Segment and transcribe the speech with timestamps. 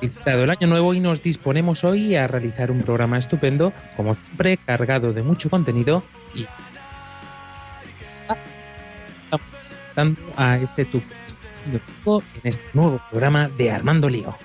[0.00, 4.58] Visitado el año nuevo y nos disponemos hoy a realizar un programa estupendo, como siempre,
[4.58, 6.02] cargado de mucho contenido
[6.34, 6.46] y
[10.36, 11.00] a este tu
[11.66, 11.80] en
[12.44, 14.36] este nuevo programa de Armando Lío.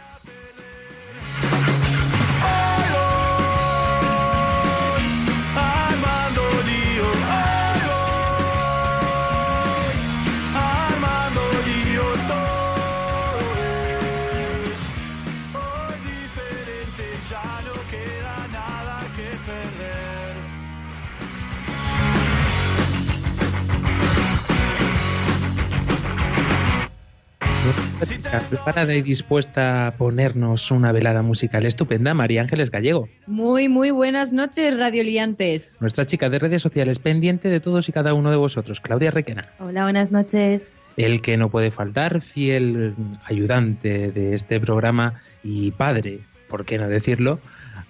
[28.32, 34.32] Preparada y dispuesta a ponernos una velada musical estupenda, María Ángeles Gallego, Muy, muy buenas
[34.32, 35.78] noches, radioliantes.
[35.82, 39.42] nuestra chica de redes sociales pendiente de todos y cada uno de vosotros, Claudia Requena.
[39.60, 40.66] Hola, buenas noches.
[40.98, 42.94] El que no puede faltar, fiel
[43.26, 47.40] ayudante de este programa y padre, por qué no decirlo,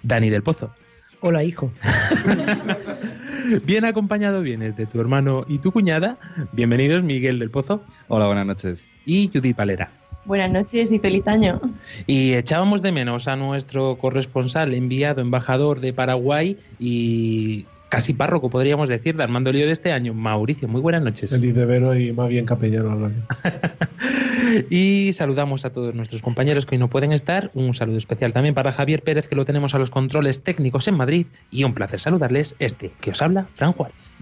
[0.02, 0.74] Dani del Pozo.
[1.20, 1.72] Hola, hijo.
[3.64, 6.18] Bien acompañado vienes de tu hermano y tu cuñada.
[6.52, 8.84] Bienvenidos Miguel del Pozo Hola, buenas noches.
[9.06, 9.90] y Judith Valera.
[10.24, 11.60] Buenas noches y feliz año.
[12.06, 18.88] Y echábamos de menos a nuestro corresponsal, enviado, embajador de Paraguay y casi párroco, podríamos
[18.88, 20.68] decir, de Armando Lío de este año, Mauricio.
[20.68, 21.30] Muy buenas noches.
[21.30, 23.10] Feliz de vero y más bien capellano.
[24.70, 27.50] Y saludamos a todos nuestros compañeros que hoy no pueden estar.
[27.54, 30.96] Un saludo especial también para Javier Pérez, que lo tenemos a los controles técnicos en
[30.96, 31.26] Madrid.
[31.50, 34.12] Y un placer saludarles este que os habla, Fran Juárez.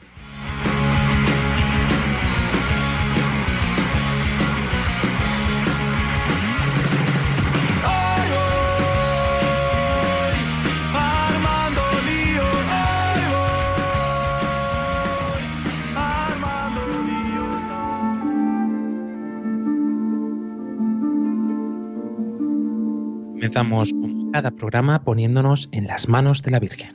[23.51, 26.91] Comenzamos como cada programa poniéndonos en las manos de la Virgen.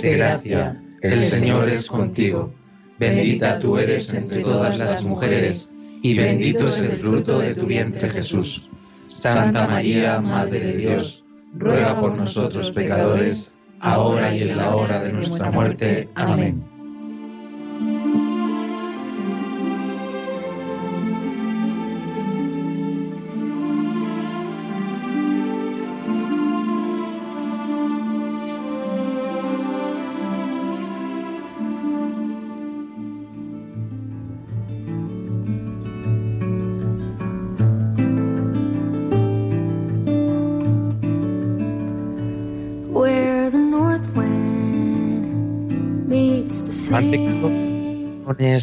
[0.00, 2.54] De gracia, el Señor es contigo.
[3.00, 5.72] Bendita tú eres entre todas las mujeres,
[6.02, 8.70] y bendito es el fruto de tu vientre Jesús.
[9.08, 11.24] Santa María, Madre de Dios,
[11.54, 16.08] ruega por nosotros pecadores, ahora y en la hora de nuestra muerte.
[16.14, 16.77] Amén.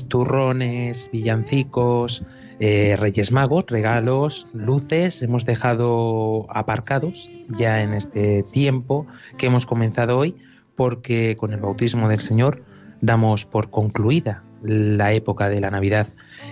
[0.07, 2.23] Turrones, villancicos,
[2.59, 9.05] eh, Reyes Magos, regalos, luces, hemos dejado aparcados ya en este tiempo
[9.37, 10.35] que hemos comenzado hoy,
[10.75, 12.63] porque con el bautismo del Señor
[13.01, 16.07] damos por concluida la época de la Navidad.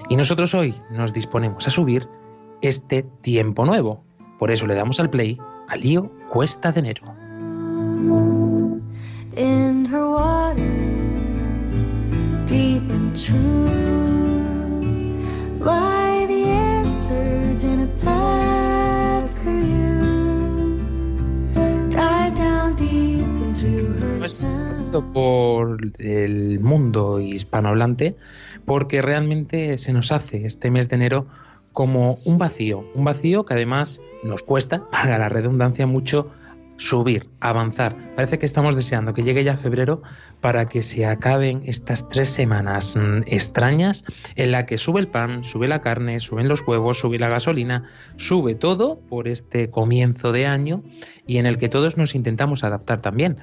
[0.10, 2.08] Y nosotros hoy nos disponemos a subir
[2.62, 4.04] este tiempo nuevo.
[4.38, 5.38] Por eso le damos al play
[5.70, 7.24] al lío Cuesta de Enero.
[9.36, 9.83] in
[25.14, 28.16] por el mundo hispanohablante
[28.66, 31.26] porque realmente se nos hace este mes de enero
[31.72, 36.32] como un vacío, un vacío que además nos cuesta, para la redundancia, mucho
[36.84, 37.96] subir, avanzar.
[38.16, 40.02] Parece que estamos deseando que llegue ya febrero
[40.42, 44.04] para que se acaben estas tres semanas mm, extrañas
[44.36, 47.86] en la que sube el pan, sube la carne, suben los huevos, sube la gasolina,
[48.18, 50.84] sube todo por este comienzo de año
[51.26, 53.38] y en el que todos nos intentamos adaptar también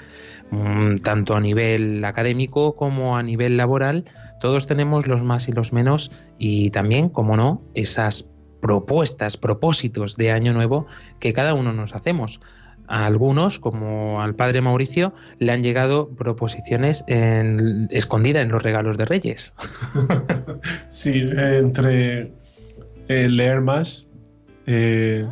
[0.51, 4.05] mm, tanto a nivel académico como a nivel laboral,
[4.43, 8.29] todos tenemos los más y los menos y también, como no, esas
[8.61, 10.87] propuestas, propósitos de año nuevo
[11.19, 12.41] que cada uno nos hacemos.
[12.91, 18.97] A algunos, como al padre Mauricio, le han llegado proposiciones en, escondidas en los regalos
[18.99, 19.55] de Reyes.
[20.91, 22.33] Sí, entre
[23.09, 24.07] eh, leer más
[24.67, 25.25] eh,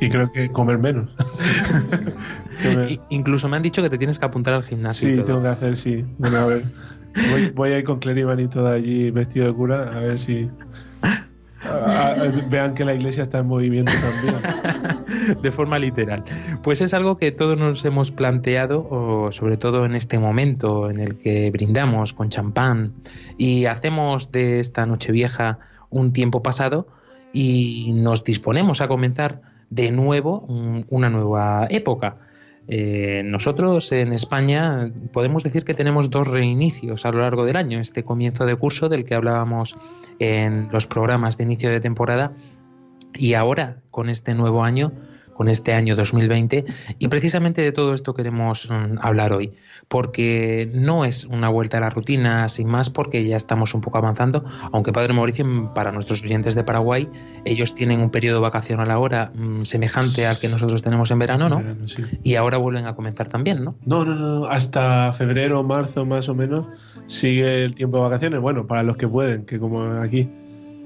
[0.00, 1.14] y creo que comer menos.
[2.64, 5.08] Me- Incluso me han dicho que te tienes que apuntar al gimnasio.
[5.10, 6.04] Sí, tengo que hacer, sí.
[6.18, 6.64] Bueno, a ver.
[7.30, 10.48] Voy, voy a ir con Cleriman y todo allí vestido de cura, a ver si.
[12.50, 15.40] vean que la iglesia está en movimiento también.
[15.42, 16.24] de forma literal.
[16.62, 21.00] Pues es algo que todos nos hemos planteado, o sobre todo en este momento en
[21.00, 22.92] el que brindamos con champán
[23.38, 25.58] y hacemos de esta Nochevieja
[25.90, 26.86] un tiempo pasado
[27.32, 30.46] y nos disponemos a comenzar de nuevo
[30.88, 32.16] una nueva época.
[32.66, 37.80] Eh, nosotros en España podemos decir que tenemos dos reinicios a lo largo del año.
[37.80, 39.76] Este comienzo de curso del que hablábamos
[40.18, 42.32] en los programas de inicio de temporada
[43.14, 44.92] y ahora con este nuevo año,
[45.34, 46.64] con este año 2020,
[46.98, 49.52] y precisamente de todo esto queremos mm, hablar hoy,
[49.88, 53.98] porque no es una vuelta a la rutina sin más, porque ya estamos un poco
[53.98, 57.08] avanzando, aunque Padre Mauricio, mm, para nuestros oyentes de Paraguay,
[57.44, 61.56] ellos tienen un periodo vacacional ahora mm, semejante al que nosotros tenemos en verano, ¿no?
[61.58, 62.02] Verano, sí.
[62.22, 63.74] Y ahora vuelven a comenzar también, ¿no?
[63.84, 66.66] No, no, no, hasta febrero marzo más o menos
[67.06, 68.40] sigue el tiempo de vacaciones.
[68.40, 70.28] Bueno, para los que pueden, que como aquí,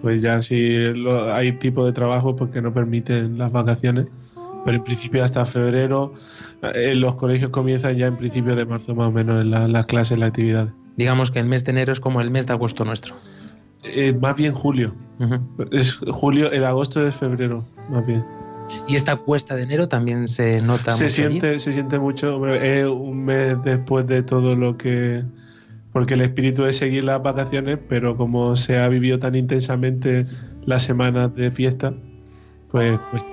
[0.03, 4.06] pues ya si lo- hay tipo de trabajo pues que no permiten las vacaciones.
[4.64, 6.12] Pero en principio hasta febrero
[6.75, 9.87] eh, los colegios comienzan ya en principio de marzo más o menos en la- las
[9.87, 10.72] clases, las actividades.
[10.96, 13.14] Digamos que el mes de enero es como el mes de agosto nuestro.
[13.84, 14.94] Eh, más bien julio.
[15.70, 18.25] Es julio, el agosto es febrero, más bien.
[18.87, 21.12] Y esta cuesta de enero también se nota Se mucho allí.
[21.40, 25.22] siente, se siente mucho, hombre, es un mes después de todo lo que...
[25.93, 30.26] Porque el espíritu es seguir las vacaciones, pero como se ha vivido tan intensamente
[30.66, 31.94] las semanas de fiesta,
[32.70, 33.25] pues, pues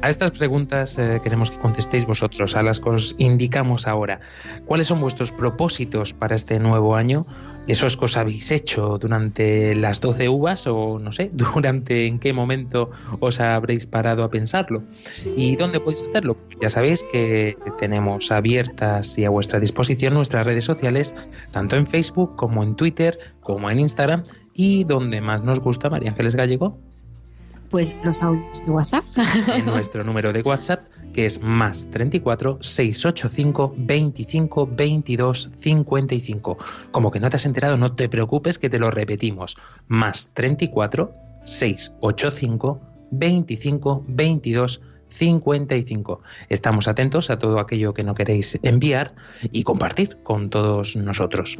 [0.00, 4.20] A estas preguntas eh, queremos que contestéis vosotros, a las que os indicamos ahora.
[4.64, 7.26] ¿Cuáles son vuestros propósitos para este nuevo año?
[7.66, 12.20] ¿Eso es que os habéis hecho durante las 12 uvas o no sé, durante en
[12.20, 14.84] qué momento os habréis parado a pensarlo?
[15.36, 16.36] ¿Y dónde podéis hacerlo?
[16.62, 21.12] Ya sabéis que tenemos abiertas y a vuestra disposición nuestras redes sociales,
[21.50, 24.24] tanto en Facebook como en Twitter, como en Instagram
[24.54, 26.78] y donde más nos gusta, María Ángeles Gallego,
[27.70, 29.04] Pues los audios de WhatsApp.
[29.48, 30.82] en nuestro número de WhatsApp,
[31.12, 36.58] que es más 34 685 25 22 55.
[36.90, 39.56] Como que no te has enterado, no te preocupes que te lo repetimos.
[39.86, 41.12] Más 34
[41.44, 42.80] 685
[43.10, 46.20] 25 22 55.
[46.48, 49.14] Estamos atentos a todo aquello que no queréis enviar
[49.50, 51.56] y compartir con todos nosotros.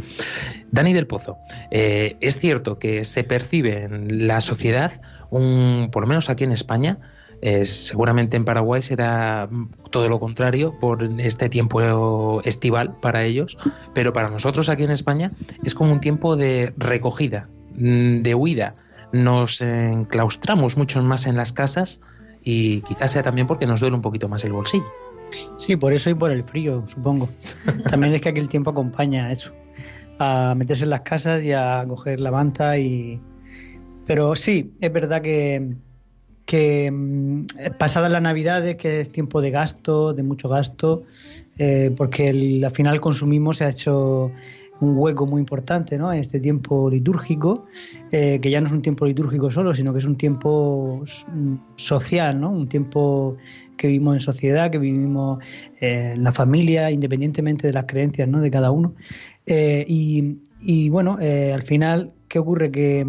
[0.70, 1.38] Dani del Pozo,
[1.70, 6.52] eh, es cierto que se percibe en la sociedad, un, por lo menos aquí en
[6.52, 6.98] España,
[7.40, 9.48] eh, seguramente en Paraguay será
[9.90, 13.56] todo lo contrario por este tiempo estival para ellos,
[13.94, 15.30] pero para nosotros aquí en España
[15.64, 18.75] es como un tiempo de recogida, mm, de huida.
[19.12, 22.00] Nos enclaustramos mucho más en las casas
[22.42, 24.86] y quizás sea también porque nos duele un poquito más el bolsillo.
[25.56, 27.28] Sí, por eso y por el frío, supongo.
[27.88, 29.52] También es que aquí el tiempo acompaña a eso,
[30.19, 33.20] a meterse en las casas y a coger la manta y...
[34.08, 35.75] Pero sí, es verdad que,
[36.46, 37.44] que mm,
[37.78, 41.02] pasadas las navidades, que es tiempo de gasto, de mucho gasto,
[41.58, 44.32] eh, porque el- al final el consumismo se ha hecho
[44.81, 46.10] un hueco muy importante ¿no?
[46.10, 47.66] en este tiempo litúrgico,
[48.10, 51.54] eh, que ya no es un tiempo litúrgico solo, sino que es un tiempo mm,
[51.76, 52.50] social, ¿no?
[52.50, 53.37] un tiempo
[53.76, 55.40] que vivimos en sociedad, que vivimos
[55.83, 58.40] eh, en la familia, independientemente de las creencias ¿no?
[58.40, 58.94] de cada uno.
[59.47, 62.71] Y, y, bueno, al final, ¿qué ocurre?
[62.71, 63.06] Que,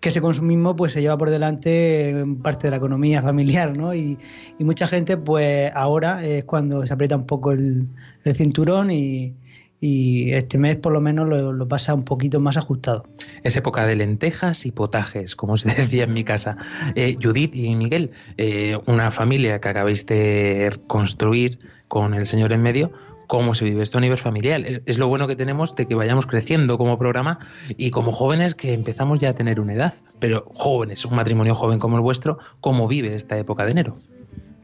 [0.00, 3.94] que ese consumismo pues se lleva por delante eh, parte de la economía familiar, ¿no?
[3.94, 4.18] Y,
[4.58, 7.88] mucha gente, pues ahora es cuando se aprieta un poco el,
[8.34, 9.34] cinturón y,
[9.80, 13.04] este mes por lo menos lo, lo pasa un poquito más ajustado.
[13.44, 16.56] Es época de lentejas y potajes, como se decía en mi casa.
[16.96, 22.62] Eh, Judith y Miguel, eh, una familia que acabáis de construir con el Señor en
[22.62, 22.92] medio,
[23.28, 24.62] ¿cómo se vive esto a nivel familiar?
[24.86, 27.38] Es- lo bueno que tenemos de que vayamos creciendo como programa
[27.76, 29.94] y como jóvenes que empezamos ya a tener una edad.
[30.18, 33.96] Pero jóvenes, un matrimonio joven como el vuestro, ¿cómo vive esta época de enero?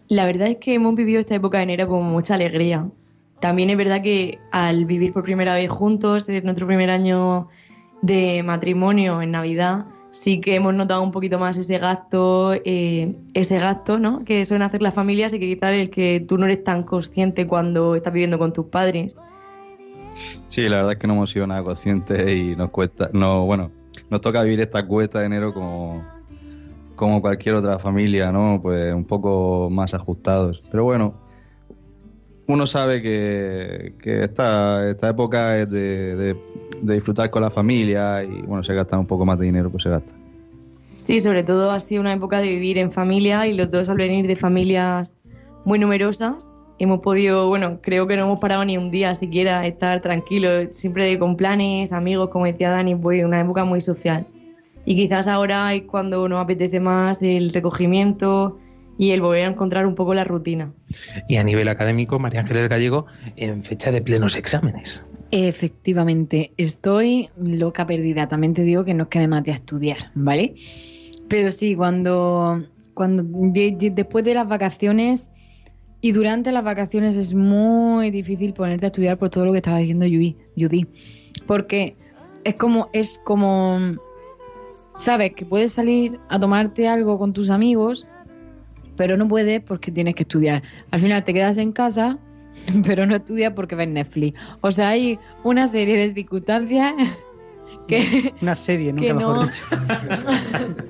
[0.09, 2.89] La verdad es que hemos vivido esta época de enero con mucha alegría.
[3.41, 7.49] También es verdad que al vivir por primera vez juntos, en nuestro primer año
[8.03, 13.59] de matrimonio en Navidad, sí que hemos notado un poquito más ese gasto, eh, ese
[13.59, 14.25] gasto, ¿no?
[14.25, 17.47] Que suelen hacer las familias y que quizás el que tú no eres tan consciente
[17.47, 19.19] cuando estás viviendo con tus padres.
[20.47, 23.73] Sí, la verdad es que no hemos sido nada conscientes y nos cuesta, no, bueno,
[24.09, 26.05] nos toca vivir esta cuesta de enero como,
[26.95, 28.61] como cualquier otra familia, ¿no?
[28.63, 30.63] Pues un poco más ajustados.
[30.71, 31.15] Pero bueno,
[32.47, 36.37] uno sabe que, que esta, esta época es de, de-
[36.83, 39.89] disfrutar con la familia y bueno, se gasta un poco más de dinero, pues se
[39.91, 40.13] gasta.
[40.97, 43.97] Sí, sobre todo ha sido una época de vivir en familia y los dos al
[43.97, 45.15] venir de familias
[45.65, 46.49] muy numerosas
[46.79, 51.19] hemos podido, bueno, creo que no hemos parado ni un día siquiera estar tranquilos, siempre
[51.19, 54.27] con planes, amigos, como decía Dani, pues una época muy social.
[54.85, 58.59] Y quizás ahora es cuando nos apetece más el recogimiento
[58.99, 60.73] y el volver a encontrar un poco la rutina.
[61.29, 65.05] Y a nivel académico, María Ángeles Gallego, en fecha de plenos exámenes.
[65.31, 68.29] Efectivamente, estoy loca perdida.
[68.29, 70.55] También te digo que no es que me mate a estudiar, ¿vale?
[71.29, 72.61] Pero sí, cuando,
[72.95, 75.31] cuando de- de- después de las vacaciones
[76.01, 79.79] y durante las vacaciones es muy difícil ponerte a estudiar por todo lo que estaba
[79.79, 80.87] diciendo Judy, Judy.
[81.47, 81.97] porque
[82.45, 83.79] es como es como
[84.97, 88.07] sabes que puedes salir a tomarte algo con tus amigos,
[88.97, 90.63] pero no puedes porque tienes que estudiar.
[90.91, 92.19] Al final te quedas en casa,
[92.87, 94.39] pero no estudias porque ves Netflix.
[94.61, 96.93] O sea, hay una serie de circunstancias
[97.89, 99.65] que Una serie, nunca que mejor no- dicho.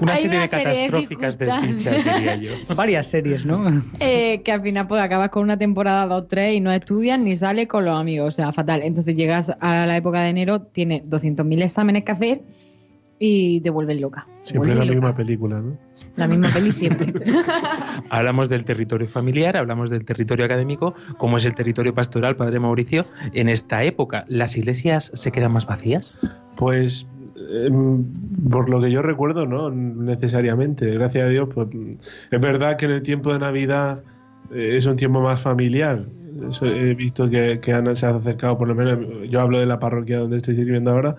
[0.00, 1.94] Una serie una de serie de catastróficas circunstancias.
[1.94, 2.74] desdichas, diría yo.
[2.74, 3.82] Varias series, ¿no?
[4.00, 7.36] eh, que al final pues acabas con una temporada, dos, tres y no estudias ni
[7.36, 8.82] sales con los amigos, o sea, fatal.
[8.82, 12.40] Entonces llegas a la época de enero, tienes 200.000 exámenes que hacer
[13.24, 14.26] y te vuelves loca.
[14.42, 15.78] Siempre la vuelves misma película, ¿no?
[16.16, 17.12] La misma peli siempre.
[18.10, 23.06] Hablamos del territorio familiar, hablamos del territorio académico, como es el territorio pastoral, Padre Mauricio.
[23.32, 26.18] En esta época, ¿las iglesias se quedan más vacías?
[26.56, 27.06] Pues
[27.64, 28.04] em,
[28.50, 30.90] por lo que yo recuerdo, no necesariamente.
[30.90, 31.68] Gracias a Dios, pues
[32.28, 34.02] es verdad que en el tiempo de Navidad
[34.52, 36.06] eh, es un tiempo más familiar.
[36.50, 38.98] Eso he visto que, que han, se ha acercado, por lo menos
[39.30, 41.14] yo hablo de la parroquia donde estoy sirviendo ahora,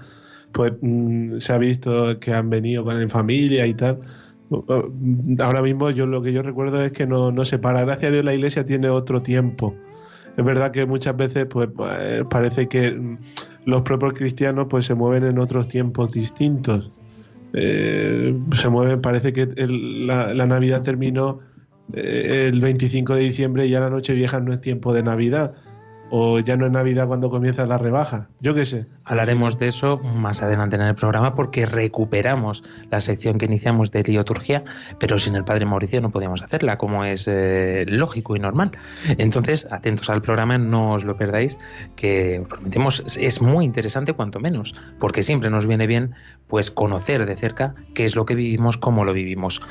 [0.53, 3.99] pues mm, se ha visto que han venido con en familia y tal.
[5.39, 7.81] Ahora mismo yo lo que yo recuerdo es que no, no se para.
[7.81, 9.75] Gracias a Dios la iglesia tiene otro tiempo.
[10.37, 11.69] Es verdad que muchas veces pues
[11.99, 13.17] eh, parece que mm,
[13.65, 16.99] los propios cristianos pues se mueven en otros tiempos distintos.
[17.53, 21.39] Eh, se mueven, parece que la, la Navidad terminó
[21.93, 25.55] eh, el 25 de diciembre y ya la noche vieja no es tiempo de Navidad.
[26.15, 28.29] O ya no es Navidad cuando comienza la rebaja.
[28.39, 28.85] Yo qué sé.
[29.03, 34.03] Hablaremos de eso más adelante en el programa porque recuperamos la sección que iniciamos de
[34.03, 34.63] liturgia,
[34.99, 38.77] pero sin el Padre Mauricio no podíamos hacerla, como es eh, lógico y normal.
[39.17, 41.57] Entonces, atentos al programa, no os lo perdáis,
[41.95, 46.13] que os prometemos es muy interesante cuanto menos, porque siempre nos viene bien
[46.45, 49.63] pues conocer de cerca qué es lo que vivimos, cómo lo vivimos.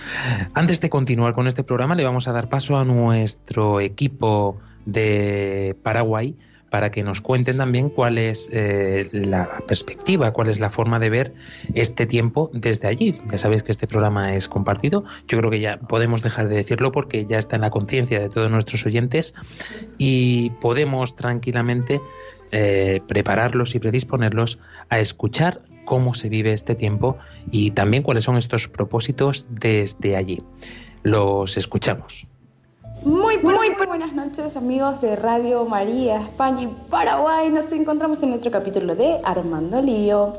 [0.54, 5.76] Antes de continuar con este programa, le vamos a dar paso a nuestro equipo de
[5.82, 6.31] Paraguay
[6.72, 11.10] para que nos cuenten también cuál es eh, la perspectiva, cuál es la forma de
[11.10, 11.34] ver
[11.74, 13.20] este tiempo desde allí.
[13.30, 15.04] Ya sabéis que este programa es compartido.
[15.28, 18.30] Yo creo que ya podemos dejar de decirlo porque ya está en la conciencia de
[18.30, 19.34] todos nuestros oyentes
[19.98, 22.00] y podemos tranquilamente
[22.52, 27.18] eh, prepararlos y predisponerlos a escuchar cómo se vive este tiempo
[27.50, 30.42] y también cuáles son estos propósitos desde allí.
[31.02, 32.31] Los escuchamos.
[33.04, 37.50] Muy, muy, muy buenas noches amigos de Radio María, España y Paraguay.
[37.50, 40.34] Nos encontramos en nuestro capítulo de Armando Lío.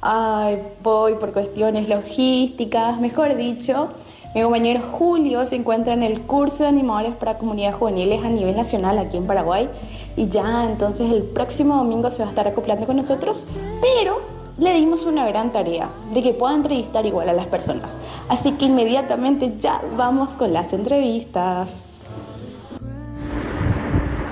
[0.00, 3.90] Ay, voy por cuestiones logísticas, mejor dicho.
[4.34, 8.56] Mi compañero Julio se encuentra en el curso de animadores para comunidades juveniles a nivel
[8.56, 9.68] nacional aquí en Paraguay.
[10.16, 13.46] Y ya entonces el próximo domingo se va a estar acoplando con nosotros.
[13.82, 14.22] Pero
[14.56, 17.94] le dimos una gran tarea de que pueda entrevistar igual a las personas.
[18.30, 21.95] Así que inmediatamente ya vamos con las entrevistas.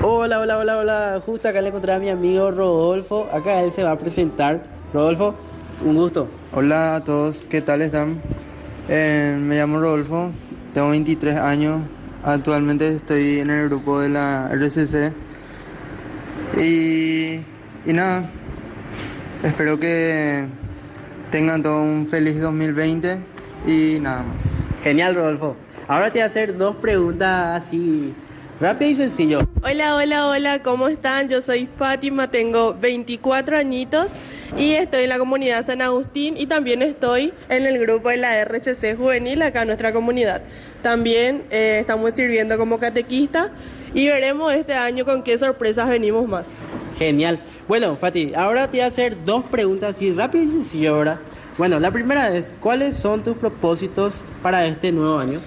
[0.06, 1.23] Hola, hola, hola, hola.
[1.25, 3.26] Justo acá le encontré a mi amigo Rodolfo.
[3.32, 4.62] Acá él se va a presentar.
[4.92, 5.34] Rodolfo,
[5.82, 6.28] un gusto.
[6.52, 8.20] Hola a todos, ¿qué tal están?
[8.90, 10.30] Eh, me llamo Rodolfo,
[10.75, 11.80] tengo 23 años,
[12.23, 15.14] actualmente estoy en el grupo de la RCC
[16.58, 17.40] y,
[17.87, 18.28] y nada,
[19.42, 20.44] espero que
[21.30, 23.20] tengan todo un feliz 2020
[23.66, 24.44] y nada más.
[24.82, 25.56] Genial, Rodolfo.
[25.88, 28.12] Ahora te voy a hacer dos preguntas así
[28.61, 29.49] rápido y sencillo.
[29.62, 31.28] Hola, hola, hola, ¿cómo están?
[31.28, 34.08] Yo soy Fátima, tengo 24 añitos
[34.56, 38.40] y estoy en la comunidad San Agustín y también estoy en el grupo de la
[38.44, 40.42] RCC Juvenil acá en nuestra comunidad.
[40.82, 43.50] También eh, estamos sirviendo como catequista
[43.94, 46.49] y veremos este año con qué sorpresas venimos más.
[46.99, 47.40] Genial.
[47.66, 51.20] Bueno, Fati, ahora te voy a hacer dos preguntas así rápido y sencillo, ¿verdad?
[51.56, 55.40] Bueno, la primera es, ¿cuáles son tus propósitos para este nuevo año?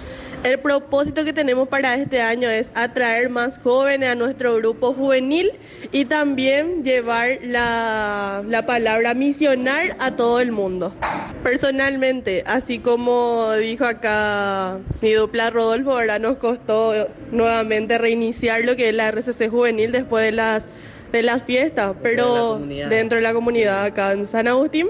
[0.44, 5.52] El propósito que tenemos para este año es atraer más jóvenes a nuestro grupo juvenil
[5.90, 10.94] y también llevar la, la palabra misionar a todo el mundo.
[11.42, 16.20] Personalmente, así como dijo acá mi dupla Rodolfo, ¿verdad?
[16.20, 20.68] nos costó nuevamente reiniciar lo que es la RCC juvenil después de las,
[21.10, 22.88] de las fiestas, pero comunidad.
[22.90, 24.88] dentro de la comunidad acá en San Agustín.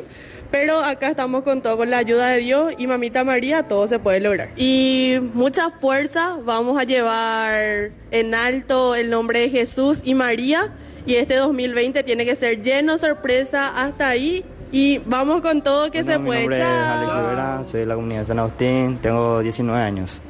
[0.50, 3.98] Pero acá estamos con todo, con la ayuda de Dios y Mamita María, todo se
[3.98, 4.48] puede lograr.
[4.56, 10.70] Y mucha fuerza, vamos a llevar en alto el nombre de Jesús y María.
[11.06, 14.44] Y este 2020 tiene que ser lleno de sorpresa hasta ahí.
[14.72, 16.40] Y vamos con todo que se Bueno, mi puede.
[16.40, 16.66] nombre es.
[16.66, 20.20] Alex Rivera, soy de la comunidad de San Agustín, tengo 19 años.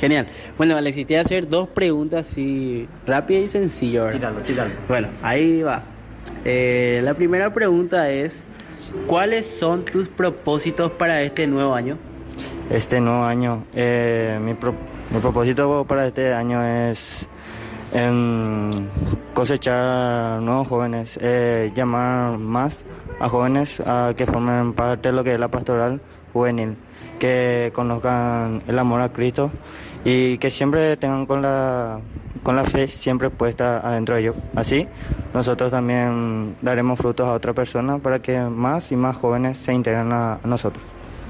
[0.00, 0.26] Genial.
[0.58, 4.04] Bueno, Alexis, te voy a hacer dos preguntas así rápidas y sencillas.
[4.06, 4.32] ¿verdad?
[4.88, 5.82] Bueno, ahí va.
[6.44, 8.44] Eh, la primera pregunta es,
[9.06, 11.96] ¿cuáles son tus propósitos para este nuevo año?
[12.70, 14.74] Este nuevo año, eh, mi, pro-
[15.10, 17.26] mi propósito para este año es
[17.92, 18.70] em,
[19.34, 22.84] cosechar nuevos jóvenes, eh, llamar más
[23.20, 26.00] a jóvenes a que formen parte de lo que es la pastoral
[26.32, 26.76] juvenil,
[27.18, 29.50] que conozcan el amor a Cristo
[30.04, 32.00] y que siempre tengan con la,
[32.42, 34.36] con la fe siempre puesta adentro de ellos.
[34.54, 34.86] Así,
[35.34, 40.12] nosotros también daremos frutos a otra persona para que más y más jóvenes se integren
[40.12, 40.82] a- a nosotros.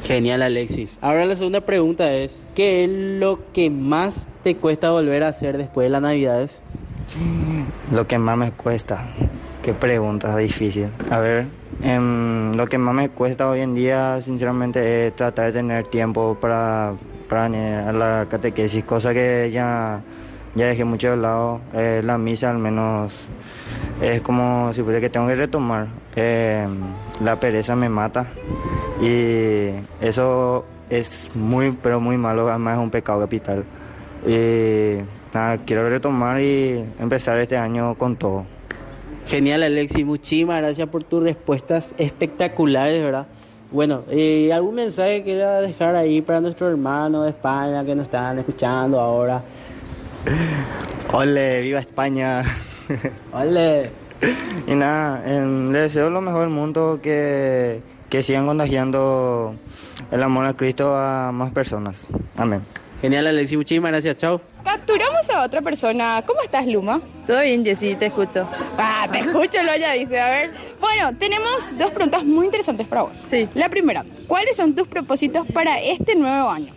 [0.04, 0.98] Genial, Alexis.
[1.00, 5.56] Ahora la segunda pregunta es, ¿qué es lo que más te cuesta volver a hacer
[5.58, 6.60] después de las Navidades?
[7.92, 9.04] Lo que más me cuesta.
[9.62, 10.88] Qué pregunta difícil.
[11.10, 11.46] A ver,
[11.84, 16.36] em, lo que más me cuesta hoy en día, sinceramente, es tratar de tener tiempo
[16.40, 16.94] para,
[17.32, 20.00] venir a la catequesis, cosa que ya,
[20.54, 21.60] ya dejé mucho de lado.
[21.74, 23.26] Eh, la misa, al menos,
[24.00, 25.88] es como si fuera que tengo que retomar.
[26.14, 26.78] Em,
[27.24, 28.26] la pereza me mata
[29.00, 29.70] y
[30.00, 32.48] eso es muy, pero muy malo.
[32.48, 33.64] Además, es un pecado capital.
[34.26, 34.98] Y
[35.34, 38.44] nada, quiero retomar y empezar este año con todo.
[39.26, 40.04] Genial, Alexis.
[40.04, 43.26] Muchísimas gracias por tus respuestas espectaculares, ¿verdad?
[43.72, 48.04] Bueno, eh, ¿algún mensaje que quieras dejar ahí para nuestros hermanos de España que nos
[48.04, 49.42] están escuchando ahora?
[51.12, 51.62] ¡Ole!
[51.62, 52.42] ¡Viva España!
[53.32, 53.90] ¡Ole!
[54.66, 59.54] Y nada, em, les deseo lo mejor del mundo, que, que sigan contagiando
[60.10, 62.06] el amor a Cristo a más personas.
[62.36, 62.60] Amén.
[63.00, 63.56] Genial, Alexis.
[63.56, 64.18] Muchísimas gracias.
[64.18, 64.51] Chao.
[64.64, 66.22] Capturamos a otra persona.
[66.26, 67.00] ¿Cómo estás, Luma?
[67.26, 68.48] Todo bien, Jessy, te escucho.
[68.78, 70.20] Ah, te escucho, lo ya dice.
[70.20, 70.52] A ver.
[70.80, 73.22] Bueno, tenemos dos preguntas muy interesantes para vos.
[73.26, 73.48] Sí.
[73.54, 76.74] La primera, ¿cuáles son tus propósitos para este nuevo año?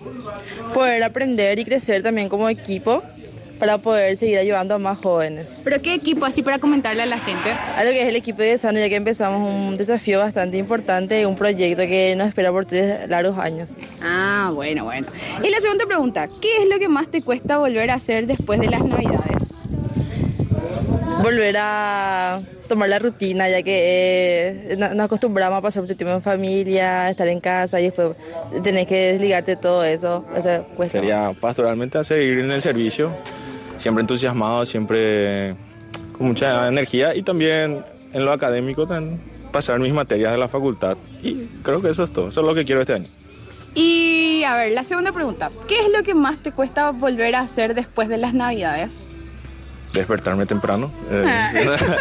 [0.73, 3.03] Poder aprender y crecer también como equipo
[3.59, 5.59] para poder seguir ayudando a más jóvenes.
[5.63, 7.49] ¿Pero qué equipo así para comentarle a la gente?
[7.51, 11.25] A lo que es el equipo de Sano, ya que empezamos un desafío bastante importante,
[11.25, 13.77] un proyecto que nos espera por tres largos años.
[14.01, 15.07] Ah, bueno, bueno.
[15.43, 18.59] Y la segunda pregunta, ¿qué es lo que más te cuesta volver a hacer después
[18.59, 19.51] de las navidades?
[21.21, 23.79] Volver a tomar la rutina, ya que
[24.71, 28.11] eh, no- nos acostumbramos a pasar mucho tiempo en familia, estar en casa y después
[28.63, 30.25] tenés que desligarte de todo eso.
[30.35, 30.99] O sea, cuesta.
[30.99, 33.11] Sería pastoralmente a seguir en el servicio,
[33.77, 35.55] siempre entusiasmado, siempre
[36.17, 37.83] con mucha energía y también
[38.13, 39.19] en lo académico también
[39.51, 40.97] pasar mis materias de la facultad.
[41.23, 43.07] Y creo que eso es todo, eso es lo que quiero este año.
[43.73, 47.41] Y a ver, la segunda pregunta, ¿qué es lo que más te cuesta volver a
[47.41, 49.03] hacer después de las navidades?
[49.95, 50.91] Despertarme temprano.
[51.09, 51.51] eh, Ah.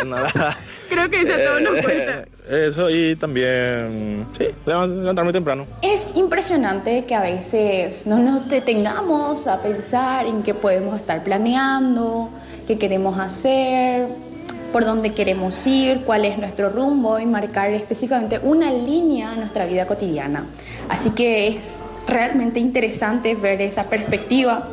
[0.06, 0.58] nada.
[0.90, 2.12] Creo que eso a todos nos cuesta.
[2.48, 5.66] Eh, Eso y también, sí, levantarme temprano.
[5.80, 12.28] Es impresionante que a veces no nos detengamos a pensar en qué podemos estar planeando,
[12.66, 14.08] qué queremos hacer,
[14.72, 19.64] por dónde queremos ir, cuál es nuestro rumbo y marcar específicamente una línea en nuestra
[19.64, 20.44] vida cotidiana.
[20.90, 24.68] Así que es realmente interesante ver esa perspectiva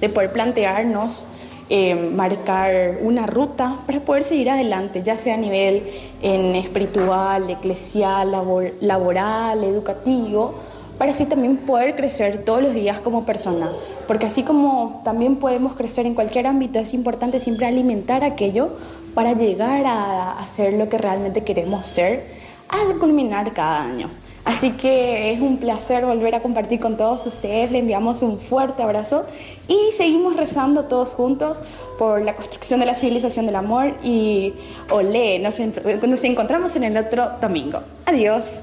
[0.00, 1.24] de poder plantearnos
[1.70, 5.82] eh, marcar una ruta para poder seguir adelante, ya sea a nivel
[6.22, 10.54] en espiritual, eclesial, labor- laboral, educativo,
[10.98, 13.68] para así también poder crecer todos los días como persona.
[14.06, 18.68] Porque así como también podemos crecer en cualquier ámbito, es importante siempre alimentar aquello
[19.14, 22.24] para llegar a, a ser lo que realmente queremos ser
[22.68, 24.10] al culminar cada año.
[24.44, 27.72] Así que es un placer volver a compartir con todos ustedes.
[27.72, 29.26] Le enviamos un fuerte abrazo
[29.68, 31.60] y seguimos rezando todos juntos
[31.98, 34.52] por la construcción de la civilización del amor y
[34.90, 37.80] olé, nos, nos encontramos en el otro domingo.
[38.04, 38.62] Adiós.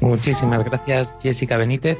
[0.00, 1.98] Muchísimas gracias, Jessica Benítez.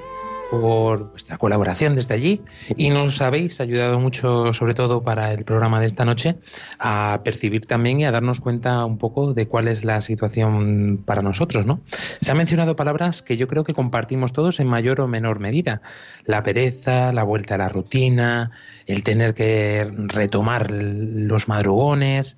[0.50, 2.42] Por vuestra colaboración desde allí
[2.76, 6.36] y nos habéis ayudado mucho, sobre todo para el programa de esta noche,
[6.78, 11.22] a percibir también y a darnos cuenta un poco de cuál es la situación para
[11.22, 11.80] nosotros, ¿no?
[12.20, 15.82] Se han mencionado palabras que yo creo que compartimos todos en mayor o menor medida.
[16.24, 18.50] La pereza, la vuelta a la rutina,
[18.86, 22.36] el tener que retomar los madrugones.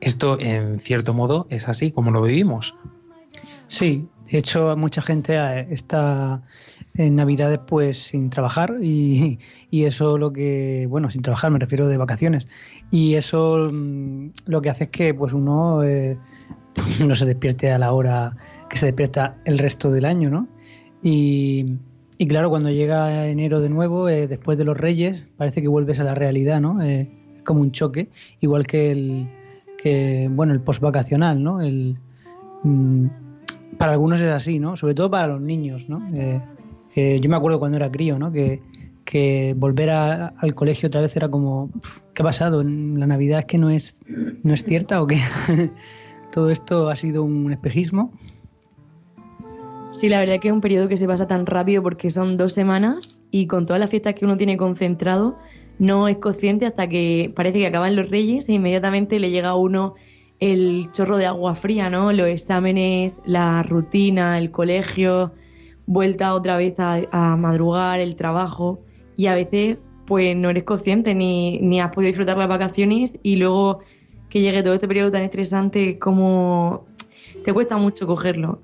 [0.00, 2.74] Esto, en cierto modo, es así como lo vivimos.
[3.68, 6.42] Sí, de hecho, mucha gente eh, está
[6.94, 9.38] en Navidades pues sin trabajar y,
[9.70, 12.46] y eso lo que, bueno, sin trabajar me refiero de vacaciones.
[12.90, 16.18] Y eso mm, lo que hace es que pues uno eh,
[17.04, 18.36] no se despierte a la hora
[18.68, 20.48] que se despierta el resto del año, ¿no?
[21.02, 21.76] Y,
[22.18, 26.00] y claro, cuando llega enero de nuevo, eh, después de los Reyes, parece que vuelves
[26.00, 26.82] a la realidad, ¿no?
[26.82, 28.08] Eh, es como un choque,
[28.40, 29.28] igual que el,
[29.78, 31.60] que, bueno, el post vacacional, ¿no?
[31.60, 31.98] El,
[32.62, 33.06] mm,
[33.78, 34.76] para algunos es así, ¿no?
[34.76, 36.02] Sobre todo para los niños, ¿no?
[36.14, 36.40] Eh,
[37.20, 38.32] yo me acuerdo cuando era crío, ¿no?
[38.32, 38.62] Que,
[39.04, 42.62] que volver a- al colegio otra vez era como, "Pf, ¿qué ha pasado?
[42.62, 44.00] ¿La Navidad es que no es,
[44.42, 45.18] no es cierta o qué?
[46.32, 48.10] Todo esto ha sido un espejismo.
[49.92, 52.52] Sí, la verdad que es un periodo que se pasa tan rápido porque son dos
[52.52, 55.38] semanas y con todas las fiestas que uno tiene concentrado,
[55.78, 59.54] no es consciente hasta que parece que acaban los reyes e inmediatamente le llega a
[59.56, 59.94] uno
[60.40, 62.12] el chorro de agua fría, ¿no?
[62.12, 65.32] Los exámenes, la rutina, el colegio,
[65.86, 68.80] vuelta otra vez a, madrugar, el trabajo
[69.16, 73.36] y a veces pues no eres consciente ni, ni has podido disfrutar las vacaciones y
[73.36, 73.80] luego
[74.28, 76.86] que llegue todo este periodo tan estresante como
[77.44, 78.60] te cuesta mucho cogerlo.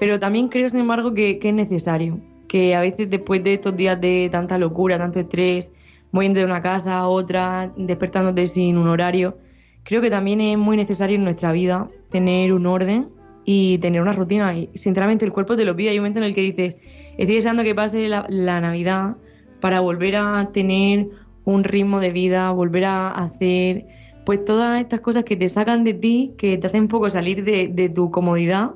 [0.00, 2.20] Pero también creo, sin embargo, que, que es necesario.
[2.46, 5.72] Que a veces después de estos días de tanta locura, tanto estrés,
[6.12, 9.36] moviendo de una casa a otra, despertándote sin un horario,
[9.84, 13.08] creo que también es muy necesario en nuestra vida tener un orden
[13.44, 14.54] y tener una rutina.
[14.56, 15.90] Y sinceramente el cuerpo te lo pide.
[15.90, 16.76] Hay un momento en el que dices,
[17.16, 19.16] estoy deseando que pase la, la Navidad
[19.60, 21.08] para volver a tener
[21.44, 23.86] un ritmo de vida, volver a hacer
[24.26, 27.44] pues todas estas cosas que te sacan de ti, que te hacen un poco salir
[27.44, 28.72] de, de tu comodidad,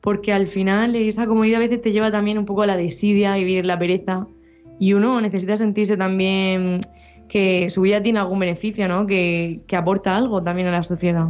[0.00, 3.32] porque al final esa comodidad a veces te lleva también un poco a la desidia,
[3.32, 4.28] a vivir la pereza,
[4.78, 6.78] y uno necesita sentirse también
[7.32, 9.06] que su vida tiene algún beneficio, ¿no?
[9.06, 11.28] Que, que aporta algo también a la sociedad.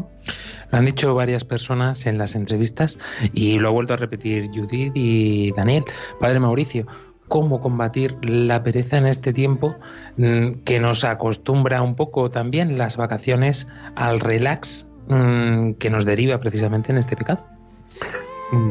[0.73, 2.99] Lo han dicho varias personas en las entrevistas
[3.33, 5.85] y lo ha vuelto a repetir Judith y Daniel.
[6.19, 6.87] Padre Mauricio,
[7.29, 9.77] ¿cómo combatir la pereza en este tiempo
[10.17, 16.37] mm, que nos acostumbra un poco también las vacaciones al relax mm, que nos deriva
[16.39, 17.47] precisamente en este pecado?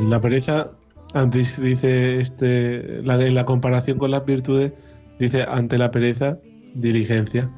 [0.06, 0.72] La pereza,
[1.14, 4.74] antes dice este, la de la comparación con las virtudes,
[5.18, 6.40] dice ante la pereza,
[6.74, 7.50] diligencia.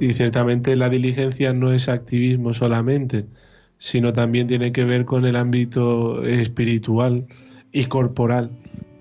[0.00, 3.26] Y ciertamente la diligencia no es activismo solamente,
[3.78, 7.26] sino también tiene que ver con el ámbito espiritual
[7.72, 8.50] y corporal,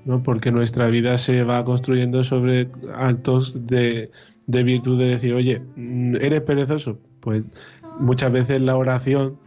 [0.05, 0.23] ¿no?
[0.23, 4.09] porque nuestra vida se va construyendo sobre actos de,
[4.47, 6.97] de virtud de decir, oye, mm, ¿eres perezoso?
[7.19, 7.43] Pues
[7.99, 9.37] muchas veces la oración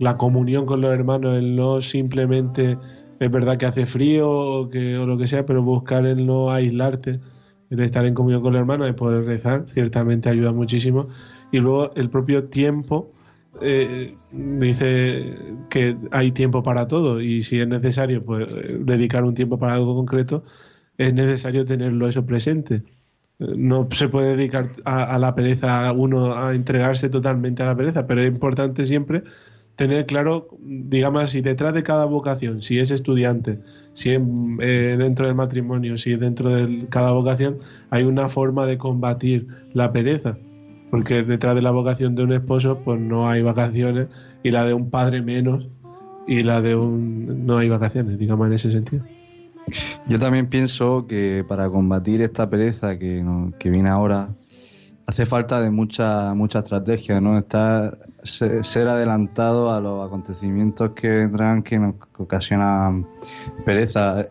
[0.00, 2.78] la comunión con los hermanos, el no simplemente
[3.20, 6.50] es verdad que hace frío o, que, o lo que sea, pero buscar el no
[6.50, 7.20] aislarte,
[7.70, 11.08] el estar en comunión con los hermanos, el poder rezar, ciertamente ayuda muchísimo.
[11.52, 13.12] Y luego el propio tiempo,
[13.60, 15.36] eh, dice
[15.68, 19.74] que hay tiempo para todo y si es necesario pues, eh, dedicar un tiempo para
[19.74, 20.44] algo concreto,
[20.98, 22.82] es necesario tenerlo eso presente.
[23.38, 28.20] No se puede dedicar a, la pereza uno a entregarse totalmente a la pereza, pero
[28.20, 29.22] es importante siempre
[29.80, 33.60] tener claro, digamos así, detrás de cada vocación, si es estudiante,
[33.94, 34.20] si es
[34.60, 39.46] eh, dentro del matrimonio, si es dentro de cada vocación, hay una forma de combatir
[39.72, 40.36] la pereza.
[40.90, 44.08] Porque detrás de la vocación de un esposo, pues no hay vacaciones,
[44.42, 45.66] y la de un padre menos,
[46.26, 47.46] y la de un.
[47.46, 49.02] no hay vacaciones, digamos, en ese sentido.
[50.08, 53.24] Yo también pienso que para combatir esta pereza que,
[53.58, 54.28] que viene ahora,
[55.06, 57.38] hace falta de mucha mucha estrategia, ¿no?
[57.38, 63.06] Estar, ser adelantado a los acontecimientos que vendrán que nos ocasionan
[63.64, 64.26] pereza.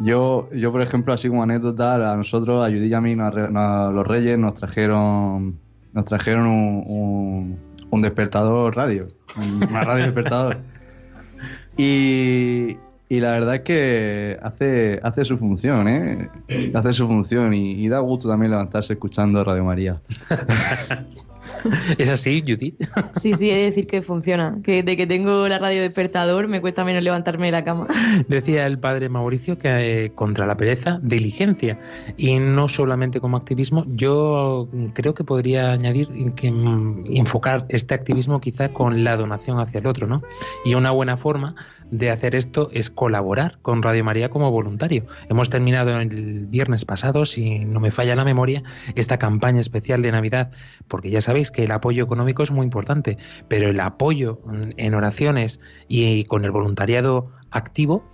[0.00, 3.34] Yo, yo por ejemplo, así como anécdota, a nosotros, a Judith y a mí, nos
[3.34, 5.58] los Reyes nos trajeron
[5.92, 7.58] nos trajeron un, un-
[7.90, 9.06] un despertador radio,
[9.70, 10.56] una radio despertador.
[11.76, 12.76] Y,
[13.08, 16.28] y la verdad es que hace, hace su función, ¿eh?
[16.72, 20.00] Hace su función y, y da gusto también levantarse escuchando Radio María.
[21.98, 22.74] ¿Es así, Judith?
[23.20, 24.58] Sí, sí, he de decir que funciona.
[24.62, 27.86] Que de que tengo la radio despertador me cuesta menos levantarme de la cama.
[28.28, 31.78] Decía el padre Mauricio que eh, contra la pereza, diligencia.
[32.16, 38.40] Y no solamente como activismo, yo creo que podría añadir que mm, enfocar este activismo
[38.40, 40.22] quizá con la donación hacia el otro, ¿no?
[40.64, 41.54] Y una buena forma
[41.98, 45.06] de hacer esto es colaborar con Radio María como voluntario.
[45.28, 48.62] Hemos terminado el viernes pasado, si no me falla la memoria,
[48.96, 50.50] esta campaña especial de Navidad,
[50.88, 53.16] porque ya sabéis que el apoyo económico es muy importante,
[53.48, 54.40] pero el apoyo
[54.76, 58.13] en oraciones y con el voluntariado activo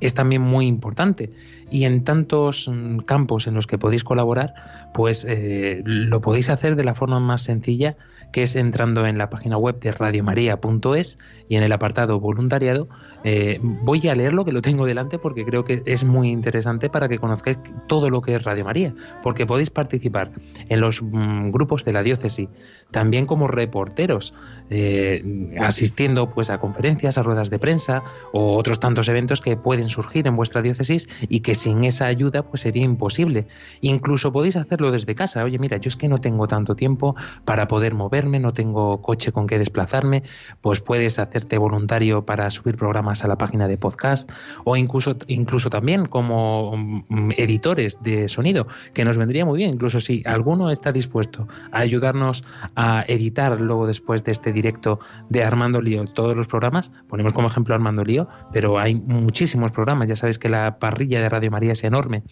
[0.00, 1.30] es también muy importante.
[1.70, 4.54] Y en tantos mm, campos en los que podéis colaborar
[4.94, 7.96] pues eh, lo podéis hacer de la forma más sencilla
[8.32, 12.88] que es entrando en la página web de radiomaria.es y en el apartado voluntariado
[13.24, 17.08] eh, voy a leerlo que lo tengo delante porque creo que es muy interesante para
[17.08, 20.30] que conozcáis todo lo que es Radio María porque podéis participar
[20.68, 22.48] en los mm, grupos de la diócesis
[22.92, 24.32] también como reporteros
[24.70, 29.88] eh, asistiendo pues a conferencias a ruedas de prensa o otros tantos eventos que pueden
[29.88, 33.46] surgir en vuestra diócesis y que sin esa ayuda pues sería imposible.
[33.80, 35.44] Incluso podéis hacerlo desde casa.
[35.44, 39.32] Oye mira yo es que no tengo tanto tiempo para poder moverme no tengo coche
[39.32, 40.22] con que desplazarme
[40.60, 44.30] pues puedes hacerte voluntario para subir programas a la página de podcast
[44.64, 49.70] o incluso incluso también como mm, editores de sonido que nos vendría muy bien.
[49.70, 52.44] Incluso si alguno está dispuesto a ayudarnos
[52.76, 57.48] a editar luego después de este directo de Armando Lío todos los programas ponemos como
[57.48, 58.94] ejemplo Armando Lío pero hay
[59.34, 62.22] muchísimos programas ya sabéis que la parrilla de Radio María es enorme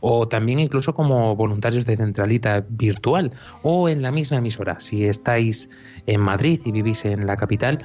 [0.00, 5.70] o también incluso como voluntarios de centralita virtual o en la misma emisora si estáis
[6.06, 7.84] en Madrid y vivís en la capital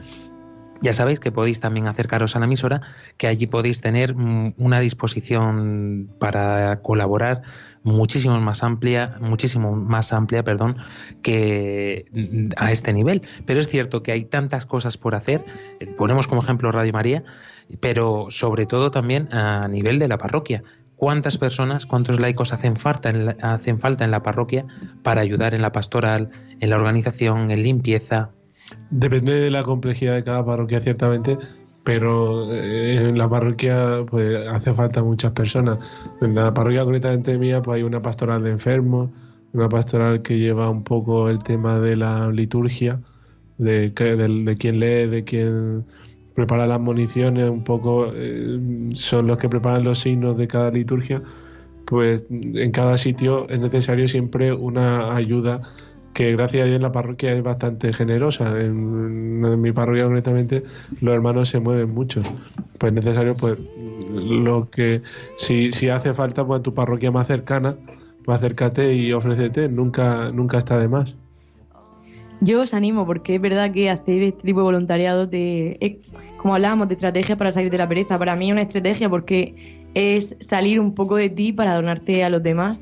[0.81, 2.81] ya sabéis que podéis también acercaros a la emisora,
[3.17, 7.41] que allí podéis tener mm, una disposición para colaborar
[7.83, 10.77] muchísimo más amplia, muchísimo más amplia, perdón,
[11.23, 13.23] que mm, a este nivel.
[13.45, 15.45] Pero es cierto que hay tantas cosas por hacer.
[15.79, 17.23] Eh, Ponemos como ejemplo Radio María,
[17.79, 20.63] pero sobre todo también a nivel de la parroquia.
[20.95, 24.65] ¿Cuántas personas, cuántos laicos hacen falta, en la, hacen falta en la parroquia
[25.03, 28.31] para ayudar en la pastoral, en la organización, en limpieza,
[28.89, 31.37] Depende de la complejidad de cada parroquia, ciertamente,
[31.83, 35.79] pero eh, en la parroquia pues hace falta muchas personas.
[36.21, 39.09] En la parroquia concretamente mía pues hay una pastoral de enfermos,
[39.53, 42.99] una pastoral que lleva un poco el tema de la liturgia,
[43.57, 45.85] de, del- de, quién lee, de quién
[46.37, 48.59] prepara las municiones, un poco eh,
[48.93, 51.23] son los que preparan los signos de cada liturgia.
[51.85, 55.63] Pues en cada sitio es necesario siempre una ayuda
[56.13, 58.51] que gracias a Dios la parroquia es bastante generosa.
[58.61, 60.63] En, en mi parroquia concretamente
[61.01, 62.21] los hermanos se mueven mucho.
[62.77, 63.57] Pues es necesario pues
[64.13, 65.01] lo que
[65.37, 67.77] si, si hace falta pues a tu parroquia más cercana,
[68.23, 71.15] pues acércate y ofrécete, nunca nunca está de más.
[72.41, 75.99] Yo os animo porque es verdad que hacer este tipo de voluntariado, de, eh,
[76.37, 79.77] como hablábamos de estrategia para salir de la pereza, para mí es una estrategia porque
[79.93, 82.81] es salir un poco de ti para donarte a los demás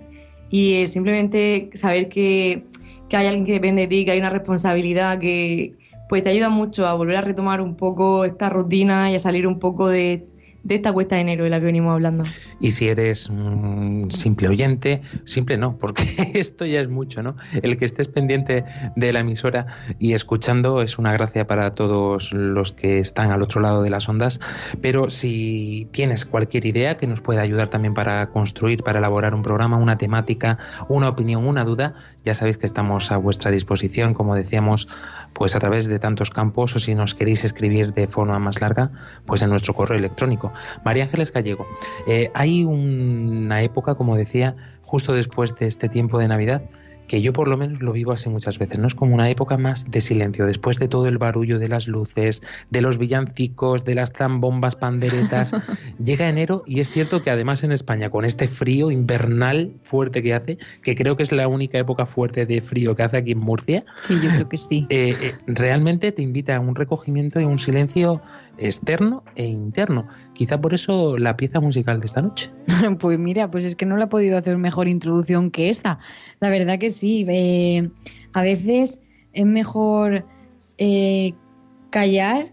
[0.50, 2.64] y eh, simplemente saber que,
[3.10, 5.74] que hay alguien que depende de ti, que hay una responsabilidad que
[6.08, 9.48] pues te ayuda mucho a volver a retomar un poco esta rutina y a salir
[9.48, 10.28] un poco de,
[10.66, 12.24] de esta cuesta de enero de la que venimos hablando.
[12.60, 17.38] Y si eres un simple oyente, simple no, porque esto ya es mucho, ¿no?
[17.62, 19.68] El que estés pendiente de la emisora
[20.00, 24.10] y escuchando es una gracia para todos los que están al otro lado de las
[24.10, 24.40] ondas,
[24.82, 29.44] pero si tienes cualquier idea que nos pueda ayudar también para construir, para elaborar un
[29.44, 30.58] programa, una temática,
[30.90, 34.88] una opinión, una duda, ya sabéis que estamos a vuestra disposición, como decíamos,
[35.36, 38.92] pues a través de tantos campos o si nos queréis escribir de forma más larga,
[39.26, 40.54] pues en nuestro correo electrónico.
[40.84, 41.68] María Ángeles Gallego,
[42.08, 46.64] eh, hay una época, como decía, justo después de este tiempo de Navidad,
[47.08, 48.88] que yo por lo menos lo vivo así muchas veces, ¿no?
[48.88, 52.42] Es como una época más de silencio, después de todo el barullo de las luces,
[52.70, 55.54] de los villancicos, de las zambombas, panderetas.
[56.04, 60.34] Llega enero y es cierto que además en España, con este frío invernal fuerte que
[60.34, 63.40] hace, que creo que es la única época fuerte de frío que hace aquí en
[63.40, 64.86] Murcia, Sí, yo creo que sí.
[64.90, 68.22] eh, eh, realmente te invita a un recogimiento y un silencio
[68.58, 70.08] externo e interno.
[70.34, 72.52] Quizá por eso la pieza musical de esta noche.
[73.00, 76.00] Pues mira, pues es que no le ha podido hacer mejor introducción que esta.
[76.40, 77.26] La verdad que sí.
[77.28, 77.90] eh,
[78.34, 79.00] a veces
[79.34, 80.26] es mejor
[80.78, 81.34] eh,
[81.90, 82.52] callar,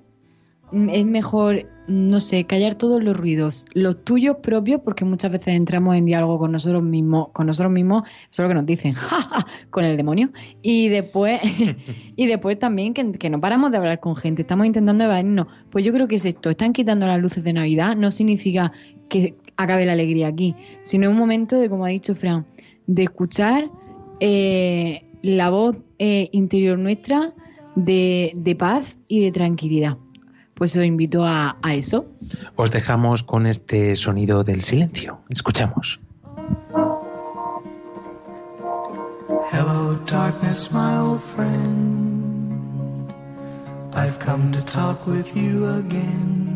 [0.70, 5.48] mm, es mejor, no sé, callar todos los ruidos, los tuyos propios, porque muchas veces
[5.48, 8.94] entramos en diálogo con nosotros mismos, con nosotros mismos, eso es lo que nos dicen,
[9.70, 10.30] con el demonio.
[10.62, 11.40] Y después,
[12.16, 15.46] y después también que, que no paramos de hablar con gente, estamos intentando evadirnos.
[15.70, 18.72] Pues yo creo que es esto, están quitando las luces de Navidad, no significa
[19.08, 22.46] que acabe la alegría aquí, sino un momento de, como ha dicho Fran,
[22.86, 23.70] de escuchar
[24.24, 27.32] eh, la voz eh, interior nuestra
[27.74, 29.98] de, de paz y de tranquilidad.
[30.54, 32.06] Pues os invito a, a eso.
[32.54, 35.18] Os dejamos con este sonido del silencio.
[35.28, 35.98] Escuchamos.
[39.50, 43.12] Hello, darkness, my old friend.
[43.92, 46.48] I've come to talk with you again.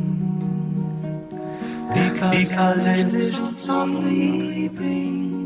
[1.92, 5.45] Because, because so softly creeping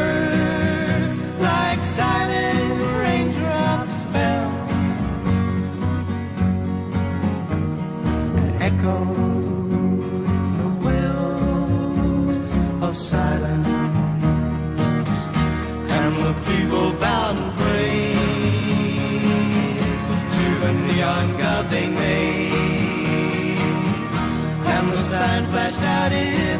[26.01, 26.50] flashed out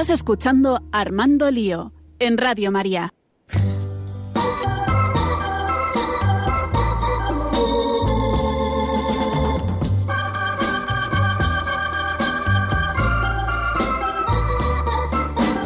[0.00, 3.12] Estás escuchando Armando Lío en Radio María.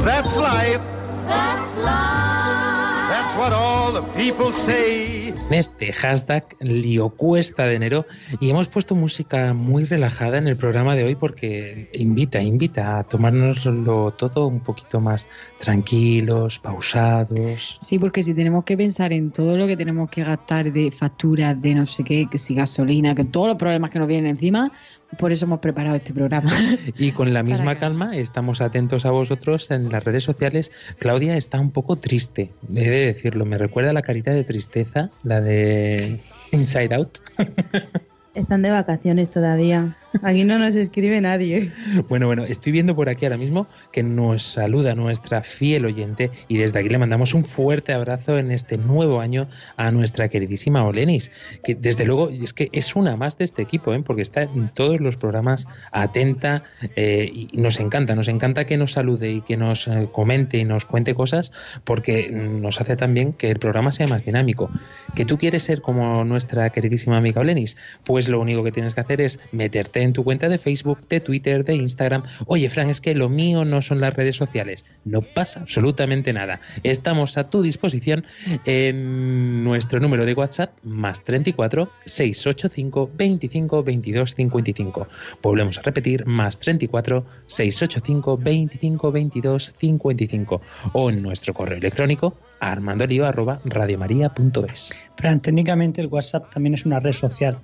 [0.03, 0.81] That's life.
[1.29, 3.11] That's life.
[3.11, 5.12] That's what all the people say.
[5.53, 8.07] Este hashtag lío cuesta de enero
[8.41, 13.05] y hemos puesto música muy relajada en el programa de hoy porque invita, invita a
[13.05, 17.79] tomárnoslo todo un poquito más tranquilos, pausados.
[17.81, 21.61] Sí, porque si tenemos que pensar en todo lo que tenemos que gastar de facturas,
[21.61, 24.73] de no sé qué, que si gasolina, que todos los problemas que nos vienen encima,
[25.19, 26.51] por eso hemos preparado este programa.
[26.99, 30.71] Y con la misma calma estamos atentos a vosotros en las redes sociales.
[30.99, 33.45] Claudia está un poco triste, he de decirlo.
[33.45, 36.21] Me recuerda la carita de tristeza, la de
[36.53, 37.19] Inside Out.
[38.35, 39.95] Están de vacaciones todavía.
[40.23, 41.71] Aquí no nos escribe nadie.
[42.09, 46.57] Bueno, bueno, estoy viendo por aquí ahora mismo que nos saluda nuestra fiel oyente y
[46.57, 51.31] desde aquí le mandamos un fuerte abrazo en este nuevo año a nuestra queridísima Olenis,
[51.63, 54.03] que desde luego es que es una más de este equipo, ¿eh?
[54.05, 56.63] porque está en todos los programas atenta
[56.97, 60.65] eh, y nos encanta, nos encanta que nos salude y que nos eh, comente y
[60.65, 61.53] nos cuente cosas
[61.85, 64.71] porque nos hace también que el programa sea más dinámico.
[65.15, 67.77] ¿Que tú quieres ser como nuestra queridísima amiga Olenis?
[68.05, 71.21] Pues lo único que tienes que hacer es meterte en tu cuenta de Facebook, de
[71.21, 72.25] Twitter, de Instagram.
[72.47, 74.85] Oye, Fran, es que lo mío no son las redes sociales.
[75.05, 76.61] No pasa absolutamente nada.
[76.83, 78.25] Estamos a tu disposición
[78.65, 85.09] en nuestro número de WhatsApp, más 34 685 25 22 55.
[85.43, 90.61] Volvemos a repetir, más 34 685 25 22 55.
[90.93, 94.95] O en nuestro correo electrónico, armandolio.radiomaría.es.
[95.17, 97.59] Fran, técnicamente el WhatsApp también es una red social,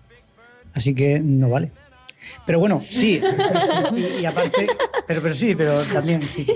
[0.78, 1.70] así que no vale.
[2.46, 3.20] Pero bueno, sí.
[3.96, 4.66] Y, y aparte,
[5.06, 6.46] pero, pero sí, pero también sí.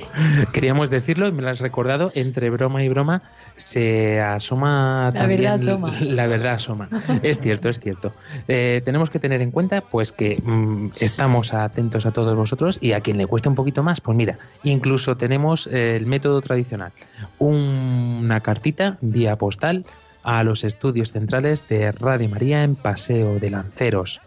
[0.53, 3.23] Queríamos decirlo y me lo has recordado, entre broma y broma
[3.57, 5.92] se asoma La también verdad asoma.
[6.01, 6.88] La verdad asoma.
[7.23, 8.13] Es cierto, es cierto.
[8.49, 12.92] Eh, tenemos que tener en cuenta pues que mm, estamos atentos a todos vosotros y
[12.92, 16.92] a quien le cueste un poquito más, pues mira, incluso tenemos el método tradicional.
[17.38, 19.85] Una cartita vía postal
[20.23, 24.20] a los estudios centrales de Radio María en Paseo de Lanceros.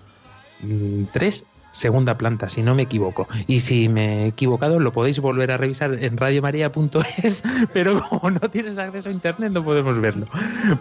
[1.12, 3.28] 3, segunda planta, si no me equivoco.
[3.48, 7.44] Y si me he equivocado, lo podéis volver a revisar en radiomaria.es,
[7.74, 10.28] pero como no tienes acceso a internet, no podemos verlo.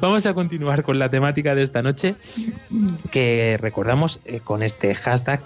[0.00, 2.14] Vamos a continuar con la temática de esta noche,
[3.10, 5.40] que recordamos eh, con este hashtag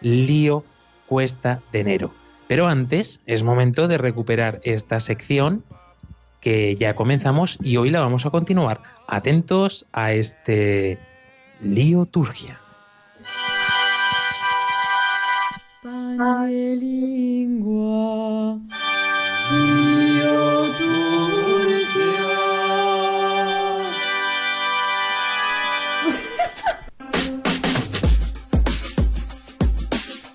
[0.00, 0.64] lío
[1.06, 2.12] cuesta de enero.
[2.48, 5.62] Pero antes es momento de recuperar esta sección
[6.40, 8.80] que ya comenzamos y hoy la vamos a continuar.
[9.06, 10.98] Atentos a este
[11.60, 12.58] lío turgia.
[15.82, 17.10] Pangelingua.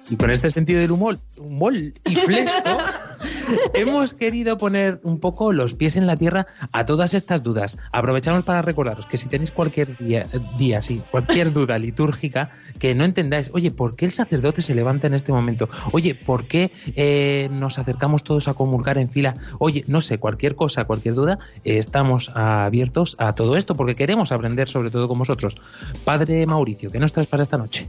[0.08, 2.78] Y con este sentido del humor, humor y fresco,
[3.74, 7.78] hemos querido poner un poco los pies en la tierra a todas estas dudas.
[7.92, 13.50] Aprovechamos para recordaros que si tenéis cualquier día, sí, cualquier duda litúrgica que no entendáis,
[13.54, 15.70] oye, ¿por qué el sacerdote se levanta en este momento?
[15.92, 19.36] Oye, ¿por qué eh, nos acercamos todos a comulgar en fila?
[19.60, 24.68] Oye, no sé, cualquier cosa, cualquier duda, estamos abiertos a todo esto porque queremos aprender
[24.68, 25.58] sobre todo con vosotros.
[26.04, 27.88] Padre Mauricio, ¿qué nos traes para esta noche?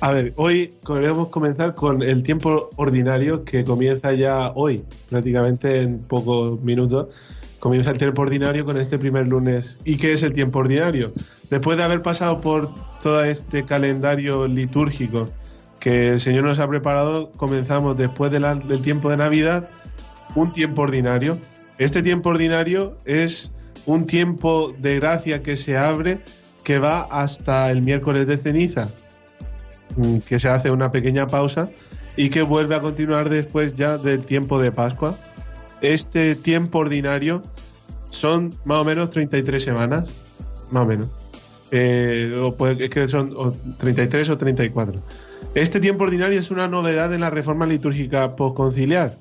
[0.00, 5.98] A ver, hoy queremos comenzar con el tiempo ordinario que comienza ya hoy, prácticamente en
[5.98, 7.08] pocos minutos.
[7.58, 9.76] Comienza el tiempo ordinario con este primer lunes.
[9.84, 11.12] ¿Y qué es el tiempo ordinario?
[11.50, 12.72] Después de haber pasado por
[13.02, 15.26] todo este calendario litúrgico
[15.80, 19.68] que el Señor nos ha preparado, comenzamos después del tiempo de Navidad
[20.36, 21.38] un tiempo ordinario.
[21.78, 23.50] Este tiempo ordinario es
[23.84, 26.20] un tiempo de gracia que se abre
[26.62, 28.88] que va hasta el miércoles de ceniza,
[30.26, 31.70] que se hace una pequeña pausa
[32.16, 35.16] y que vuelve a continuar después ya del tiempo de Pascua.
[35.80, 37.42] Este tiempo ordinario
[38.10, 40.08] son más o menos 33 semanas,
[40.72, 41.08] más o menos.
[41.70, 45.00] Eh, o puede- es que son o 33 o 34.
[45.54, 49.16] Este tiempo ordinario es una novedad en la reforma litúrgica postconciliar.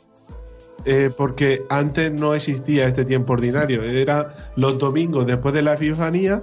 [0.85, 3.83] eh, porque antes no existía este tiempo ordinario.
[3.83, 6.41] Era los domingos después de la Epifanía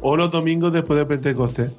[0.00, 1.72] o los domingos después de Pentecostés.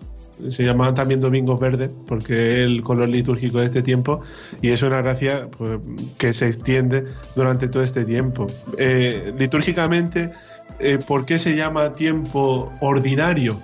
[0.49, 4.21] Se llamaban también domingos verdes porque es el color litúrgico de este tiempo
[4.61, 5.79] y es una gracia pues,
[6.17, 7.05] que se extiende
[7.35, 8.47] durante todo este tiempo.
[8.77, 10.31] Eh, litúrgicamente,
[10.79, 13.59] eh, ¿por qué se llama tiempo ordinario?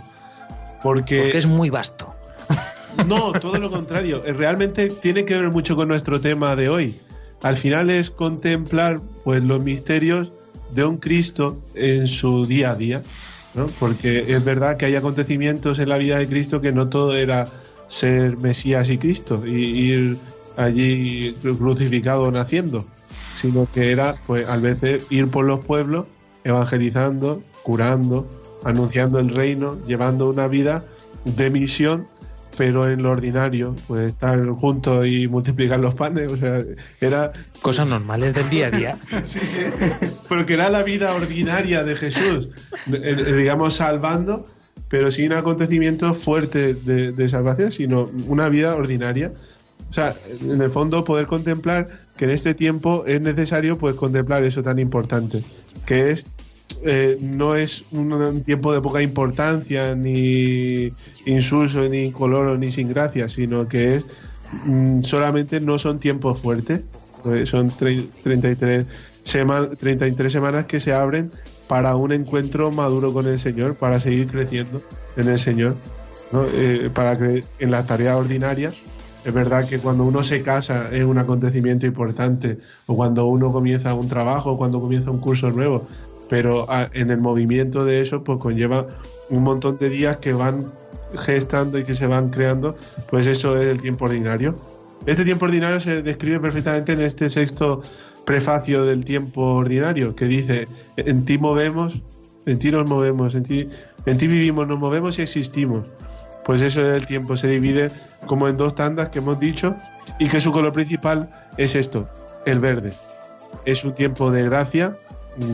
[0.84, 2.14] Porque, Porque es muy vasto.
[3.08, 4.24] no, todo lo contrario.
[4.26, 7.00] Eh, Realmente tiene que ver mucho con nuestro tema de hoy.
[7.44, 10.32] Al final es contemplar pues los misterios
[10.72, 13.02] de un Cristo en su día a día,
[13.80, 17.48] Porque es verdad que hay acontecimientos en la vida de Cristo que no todo era
[17.90, 20.18] ser Mesías y Cristo y ir
[20.58, 22.86] allí crucificado naciendo,
[23.34, 26.06] sino que era pues a veces ir por los pueblos
[26.44, 28.28] evangelizando, curando,
[28.64, 30.84] anunciando el reino, llevando una vida
[31.26, 32.08] de misión
[32.58, 36.62] pero en lo ordinario, pues estar juntos y multiplicar los panes, o sea,
[37.00, 37.32] era...
[37.62, 38.98] Cosas normales del día a día.
[39.24, 39.60] sí, sí,
[40.28, 42.50] pero que era la vida ordinaria de Jesús,
[42.92, 44.46] eh, eh, digamos, salvando,
[44.90, 49.32] pero sin acontecimientos fuertes de, de salvación, sino una vida ordinaria.
[49.90, 51.88] O sea, en el fondo poder contemplar
[52.18, 55.44] que en este tiempo es necesario pues contemplar eso tan importante,
[55.86, 56.26] que es
[56.84, 60.92] eh, no es un, tiempo de poca importancia, ni
[61.26, 64.06] insulso, ni incoloro, ni sin gracia, sino que es
[64.66, 66.82] mm, solamente no son tiempos fuertes,
[67.26, 68.86] eh, son tre- 33,
[69.26, 71.32] sema- 33 semanas que se abren
[71.68, 74.82] para un encuentro maduro con el Señor, para seguir creciendo
[75.18, 75.76] en el Señor,
[76.32, 76.46] ¿no?
[76.54, 78.76] Eh, para que en las tareas ordinarias
[79.26, 83.94] es verdad que cuando uno se casa es un acontecimiento importante, o cuando uno comienza
[83.94, 85.86] un trabajo, o cuando comienza un curso nuevo,
[86.30, 88.88] pero ah, en el movimiento de eso pues conlleva
[89.30, 90.72] un montón de días que van
[91.16, 92.78] gestando y que se van creando,
[93.10, 94.56] pues eso es el tiempo ordinario.
[95.06, 97.82] Este tiempo ordinario se describe perfectamente en este sexto
[98.26, 100.68] prefacio del tiempo ordinario, que dice,
[100.98, 102.02] en ti movemos,
[102.46, 103.70] en ti nos movemos, en ti,
[104.06, 105.86] en ti vivimos, nos movemos y existimos.
[106.46, 107.90] Pues eso es el tiempo, se divide
[108.26, 109.76] como en dos tandas que hemos dicho
[110.20, 112.10] y que su color principal es esto,
[112.46, 112.92] el verde.
[113.66, 114.96] Es un tiempo de gracia,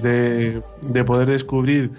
[0.01, 1.91] de, de poder descubrir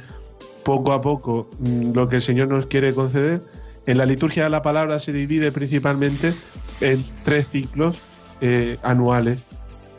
[0.65, 3.43] poco a poco mm, lo que el Señor nos quiere conceder.
[3.87, 6.35] En la liturgia de la palabra se divide principalmente
[6.81, 8.01] en tres ciclos
[8.41, 9.41] eh, anuales.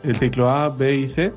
[0.02, 1.32] El ciclo A, B y C,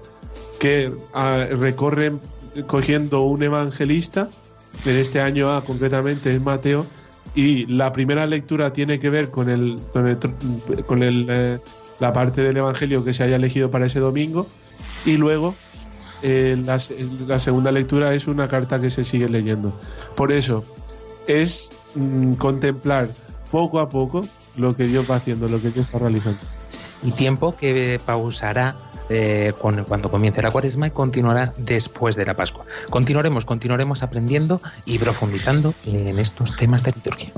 [0.59, 2.19] que ah, recorren
[2.67, 4.29] cogiendo un evangelista.
[4.85, 6.85] En este año A concretamente es Mateo.
[7.35, 11.59] Y la primera lectura tiene que ver con, el, con, el tr- con el, eh,
[11.99, 14.47] la parte del evangelio que se haya elegido para ese domingo.
[15.05, 15.53] Y luego
[16.21, 19.71] eh, la, se- la segunda lectura es una carta que se sigue leyendo.
[20.15, 20.63] Por eso
[21.27, 23.09] es mm, contemplar
[23.51, 24.21] poco a poco
[24.57, 26.39] lo que Dios va haciendo, lo que Dios está realizando.
[27.03, 28.75] y tiempo que pausará
[29.09, 32.65] eh, con- cuando comience la cuaresma y continuará después de la Pascua.
[32.89, 37.31] Continuaremos, continuaremos aprendiendo y profundizando en estos temas de liturgia.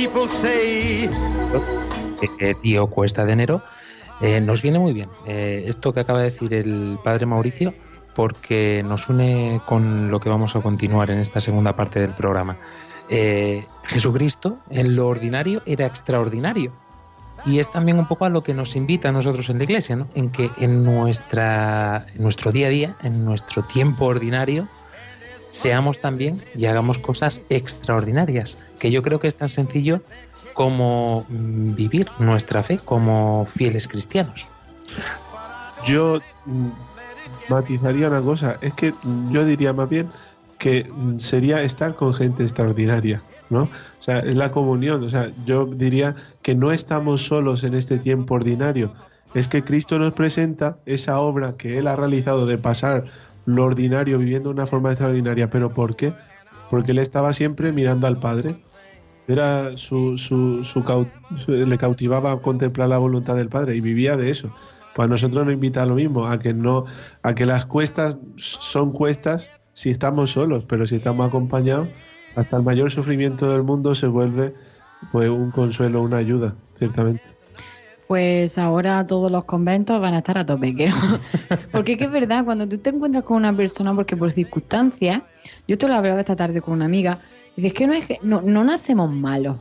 [0.00, 1.10] People say.
[2.38, 3.62] Eh, tío Cuesta de Enero,
[4.22, 7.74] eh, nos viene muy bien eh, esto que acaba de decir el padre Mauricio,
[8.14, 12.56] porque nos une con lo que vamos a continuar en esta segunda parte del programa.
[13.10, 16.72] Eh, Jesucristo, en lo ordinario, era extraordinario.
[17.44, 19.96] Y es también un poco a lo que nos invita a nosotros en la iglesia,
[19.96, 20.08] ¿no?
[20.14, 24.66] En que en, nuestra, en nuestro día a día, en nuestro tiempo ordinario,
[25.50, 30.00] seamos también y hagamos cosas extraordinarias, que yo creo que es tan sencillo
[30.54, 34.48] como mm, vivir nuestra fe como fieles cristianos.
[35.86, 36.68] Yo mm,
[37.48, 38.94] matizaría una cosa, es que
[39.30, 40.10] yo diría más bien
[40.58, 43.62] que mm, sería estar con gente extraordinaria, ¿no?
[43.62, 47.98] O sea, es la comunión, o sea, yo diría que no estamos solos en este
[47.98, 48.92] tiempo ordinario,
[49.34, 53.04] es que Cristo nos presenta esa obra que Él ha realizado de pasar
[53.46, 56.12] lo ordinario viviendo de una forma extraordinaria, pero ¿por qué?
[56.70, 58.56] Porque Él estaba siempre mirando al Padre,
[59.28, 60.84] era su, su, su
[61.46, 64.52] le cautivaba contemplar la voluntad del Padre y vivía de eso.
[64.94, 66.84] Pues a nosotros nos invita a lo mismo, a que no,
[67.22, 71.88] a que las cuestas son cuestas si estamos solos, pero si estamos acompañados,
[72.34, 74.54] hasta el mayor sufrimiento del mundo se vuelve
[75.12, 77.29] pues un consuelo, una ayuda, ciertamente.
[78.10, 80.96] Pues ahora todos los conventos van a estar a tope, creo.
[81.70, 85.22] Porque es que es verdad, cuando tú te encuentras con una persona, porque por circunstancias,
[85.68, 87.20] yo esto lo hablaba esta tarde con una amiga,
[87.56, 89.58] y dices que no, es que no, no nacemos malos.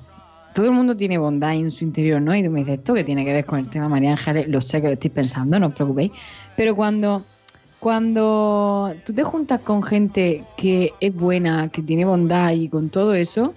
[0.56, 2.36] Todo el mundo tiene bondad en su interior, ¿no?
[2.36, 4.48] Y tú me dices, ¿esto que tiene que ver con el tema María Ángeles?
[4.48, 6.12] Lo sé que lo estoy pensando, no os preocupéis.
[6.58, 7.24] Pero cuando,
[7.80, 13.14] cuando tú te juntas con gente que es buena, que tiene bondad y con todo
[13.14, 13.54] eso,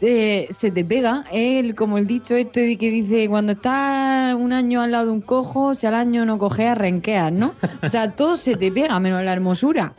[0.00, 4.52] eh, se te pega, el, como el dicho este de que dice, cuando estás un
[4.52, 7.52] año al lado de un cojo, si al año no cojeas, renqueas, ¿no?
[7.82, 9.94] O sea, todo se te pega, menos la hermosura.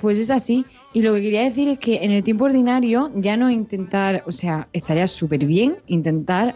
[0.00, 0.66] Pues es así.
[0.92, 4.32] Y lo que quería decir es que en el tiempo ordinario ya no intentar, o
[4.32, 6.54] sea, estaría súper bien intentar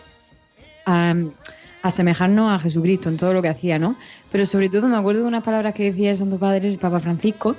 [1.82, 3.96] asemejarnos a Jesucristo en todo lo que hacía, ¿no?
[4.30, 7.00] Pero sobre todo me acuerdo de unas palabras que decía el Santo Padre, el Papa
[7.00, 7.56] Francisco,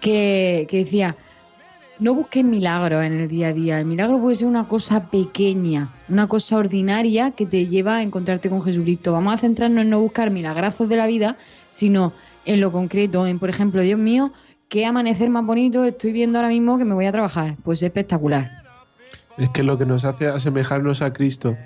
[0.00, 1.16] que, que decía,
[2.00, 3.78] no busques milagros en el día a día.
[3.78, 8.48] El milagro puede ser una cosa pequeña, una cosa ordinaria que te lleva a encontrarte
[8.48, 9.12] con Jesucristo.
[9.12, 11.36] Vamos a centrarnos en no buscar milagrazos de la vida,
[11.68, 12.12] sino
[12.44, 14.32] en lo concreto, en, por ejemplo, Dios mío,
[14.68, 17.56] qué amanecer más bonito estoy viendo ahora mismo que me voy a trabajar.
[17.62, 18.62] Pues espectacular.
[19.36, 21.56] Es que lo que nos hace asemejarnos a Cristo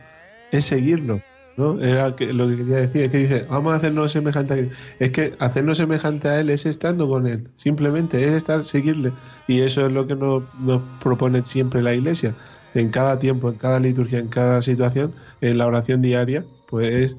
[0.51, 1.21] es seguirlo,
[1.57, 1.81] ¿no?
[1.81, 4.77] Era que- lo que quería decir, es que dice, vamos a hacernos semejante a Cristo.
[4.99, 9.13] Es que hacernos semejante a Él es estando con Él, simplemente es estar, seguirle.
[9.47, 12.35] Y eso es lo que nos, nos propone siempre la Iglesia,
[12.75, 17.17] en cada tiempo, en cada liturgia, en cada situación, en la oración diaria, pues es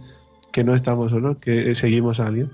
[0.51, 2.51] que no estamos solos, que seguimos a alguien.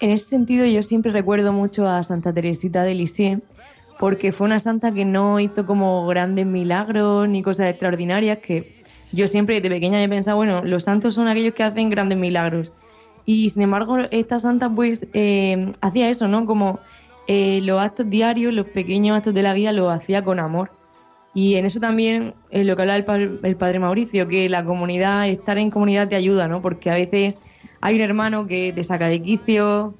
[0.00, 3.42] En ese sentido, yo siempre recuerdo mucho a Santa Teresita de Lisieux,
[3.98, 8.75] porque fue una santa que no hizo como grandes milagros ni cosas extraordinarias, que
[9.12, 12.72] yo siempre desde pequeña he pensado, bueno, los santos son aquellos que hacen grandes milagros.
[13.24, 16.46] Y sin embargo, esta santa pues eh, hacía eso, ¿no?
[16.46, 16.78] Como
[17.26, 20.70] eh, los actos diarios, los pequeños actos de la vida los hacía con amor.
[21.34, 25.28] Y en eso también eh, lo que habla el, el padre Mauricio, que la comunidad,
[25.28, 26.62] estar en comunidad te ayuda, ¿no?
[26.62, 27.36] Porque a veces
[27.80, 29.94] hay un hermano que te saca de quicio,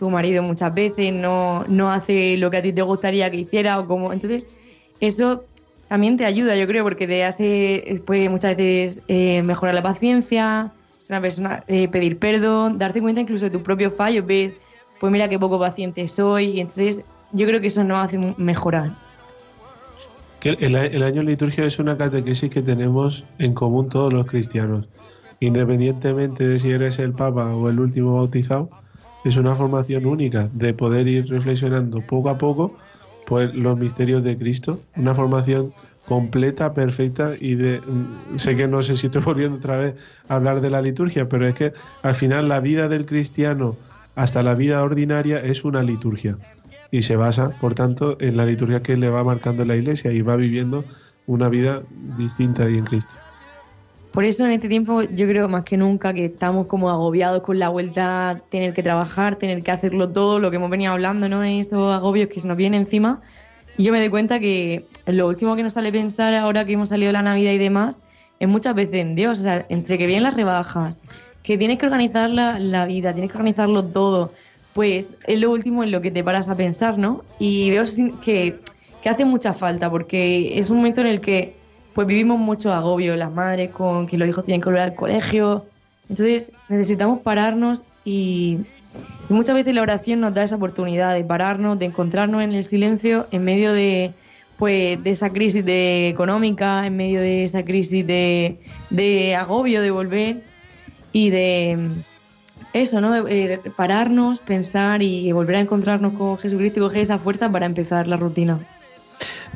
[0.00, 3.78] tu marido muchas veces no, no hace lo que a ti te gustaría que hiciera
[3.78, 4.14] o como...
[4.14, 4.46] Entonces,
[4.98, 5.44] eso
[5.90, 10.70] también te ayuda, yo creo, porque te hace puede muchas veces eh, mejorar la paciencia,
[10.98, 14.52] ser una persona, eh, pedir perdón, darte cuenta incluso de tus propios fallos, ves,
[15.00, 17.00] pues mira qué poco paciente soy, y entonces
[17.32, 18.92] yo creo que eso nos hace mejorar.
[20.38, 24.86] Que el, el año liturgia es una catequesis que tenemos en común todos los cristianos.
[25.40, 28.70] Independientemente de si eres el Papa o el último bautizado,
[29.24, 32.76] es una formación única de poder ir reflexionando poco a poco
[33.30, 34.82] pues, los misterios de Cristo.
[34.96, 35.72] Una formación
[36.08, 39.94] completa, perfecta y de mm, sé que no sé si estoy volviendo otra vez
[40.28, 41.72] a hablar de la liturgia, pero es que
[42.02, 43.76] al final la vida del cristiano
[44.16, 46.38] hasta la vida ordinaria es una liturgia
[46.90, 50.22] y se basa, por tanto, en la liturgia que le va marcando la Iglesia y
[50.22, 50.84] va viviendo
[51.26, 51.84] una vida
[52.16, 53.14] distinta ahí en Cristo.
[54.12, 57.60] Por eso en este tiempo yo creo más que nunca que estamos como agobiados con
[57.60, 61.44] la vuelta tener que trabajar, tener que hacerlo todo, lo que hemos venido hablando, ¿no?
[61.44, 63.20] Estos agobios que se nos vienen encima.
[63.76, 66.88] Y yo me doy cuenta que lo último que nos sale pensar ahora que hemos
[66.88, 68.00] salido de la Navidad y demás
[68.40, 70.98] es muchas veces en Dios, o sea, entre que vienen las rebajas,
[71.42, 74.32] que tienes que organizar la, la vida, tienes que organizarlo todo,
[74.74, 77.22] pues es lo último en lo que te paras a pensar, ¿no?
[77.38, 77.84] Y veo
[78.24, 78.58] que,
[79.02, 81.59] que hace mucha falta porque es un momento en el que
[81.94, 85.64] pues vivimos mucho agobio, las madres con que los hijos tienen que volver al colegio.
[86.08, 88.60] Entonces necesitamos pararnos y,
[89.28, 93.26] muchas veces la oración nos da esa oportunidad de pararnos, de encontrarnos en el silencio
[93.30, 94.12] en medio de
[94.56, 98.58] pues de esa crisis de económica, en medio de esa crisis de,
[98.90, 100.42] de agobio de volver
[101.12, 101.78] y de
[102.74, 103.26] eso, ¿no?
[103.26, 108.06] Eh, pararnos, pensar y volver a encontrarnos con Jesucristo y coger esa fuerza para empezar
[108.06, 108.60] la rutina.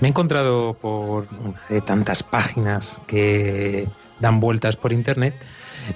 [0.01, 1.27] Me he encontrado por
[1.69, 3.89] de tantas páginas que
[4.21, 5.35] dan vueltas por internet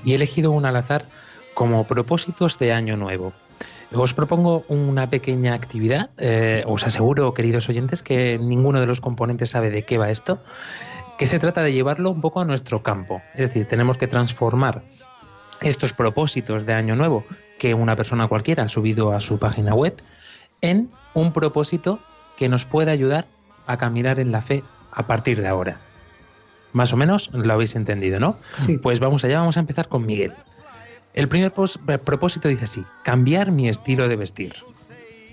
[0.04, 1.06] y he elegido un al azar
[1.54, 3.32] como propósitos de año nuevo.
[3.92, 6.10] Os propongo una pequeña actividad.
[6.18, 10.38] eh, os aseguro, queridos oyentes, que ninguno de los componentes sabe de qué va esto.
[11.16, 13.22] Que se trata de llevarlo un poco a nuestro campo.
[13.34, 14.82] Es decir, tenemos que transformar
[15.60, 17.24] estos propósitos de año nuevo
[17.58, 19.96] que una persona cualquiera ha subido a su página web
[20.60, 21.98] en un propósito
[22.36, 23.26] que nos pueda ayudar
[23.68, 25.78] a caminar en la fe a partir de ahora.
[26.72, 28.36] Más o menos lo habéis entendido, ¿no?
[28.82, 30.32] Pues vamos allá, vamos a empezar con Miguel.
[31.14, 34.54] El primer pos- propósito dice así, cambiar mi estilo de vestir.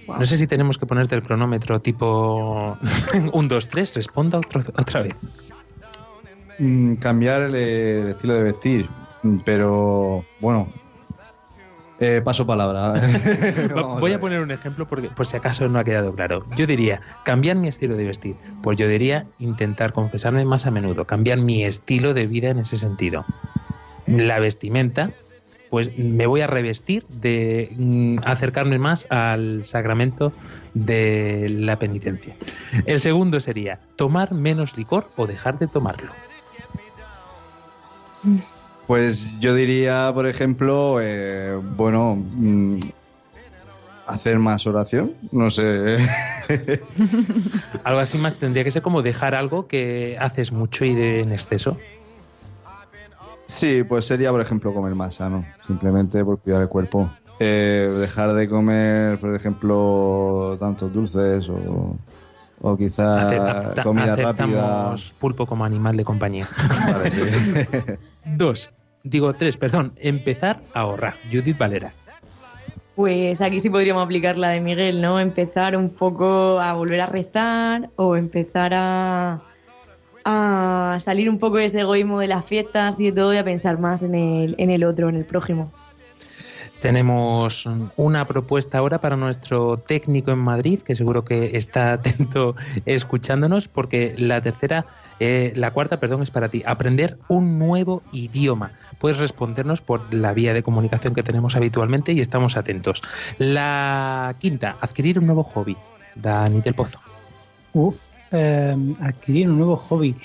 [0.07, 2.77] No sé si tenemos que ponerte el cronómetro tipo
[3.33, 5.15] 1, 2, 3, responda otro- otra vez.
[6.59, 8.89] Mm, cambiar el, el estilo de vestir,
[9.43, 10.69] pero bueno,
[11.99, 12.93] eh, paso palabra.
[13.99, 16.45] Voy a a poner un ejemplo porque por si acaso no ha quedado claro.
[16.55, 18.35] Yo diría, cambiar mi estilo de vestir.
[18.61, 22.77] Pues yo diría intentar confesarme más a menudo, cambiar mi estilo de vida en ese
[22.77, 23.25] sentido.
[24.07, 25.11] La vestimenta,
[25.69, 30.33] pues me voy a revestir de mm, acercarme más al sacramento
[30.73, 32.35] de la penitencia.
[32.85, 36.11] El segundo sería tomar menos licor o dejar de tomarlo.
[38.87, 42.77] Pues yo diría, por ejemplo, eh, bueno, mm,
[44.05, 45.97] hacer más oración, no sé.
[47.83, 51.31] Algo así más tendría que ser como dejar algo que haces mucho y de en
[51.31, 51.77] exceso.
[53.47, 57.09] Sí, pues sería, por ejemplo, comer más sano, simplemente por cuidar el cuerpo.
[57.39, 61.95] Eh, dejar de comer, por ejemplo, tantos dulces o,
[62.61, 64.23] o quizá Ace- acepta- comida rápida.
[64.91, 66.47] aceptamos pulpo como animal de compañía.
[68.25, 68.73] Dos,
[69.03, 71.13] digo tres, perdón, empezar a ahorrar.
[71.31, 71.91] Judith Valera.
[72.95, 75.19] Pues aquí sí podríamos aplicar la de Miguel, ¿no?
[75.19, 79.41] Empezar un poco a volver a rezar o empezar a,
[80.23, 83.43] a salir un poco de ese egoísmo de las fiestas y de todo y a
[83.43, 85.71] pensar más en el, en el otro, en el prójimo.
[86.79, 92.55] Tenemos una propuesta ahora para nuestro técnico en Madrid, que seguro que está atento
[92.85, 94.85] escuchándonos, porque la tercera,
[95.19, 96.63] eh, la cuarta, perdón, es para ti.
[96.65, 98.71] Aprender un nuevo idioma.
[98.99, 103.01] Puedes respondernos por la vía de comunicación que tenemos habitualmente y estamos atentos.
[103.37, 105.77] La quinta, adquirir un nuevo hobby.
[106.15, 106.99] Dani del Pozo.
[107.73, 107.93] Uh,
[108.31, 110.15] eh, adquirir un nuevo hobby.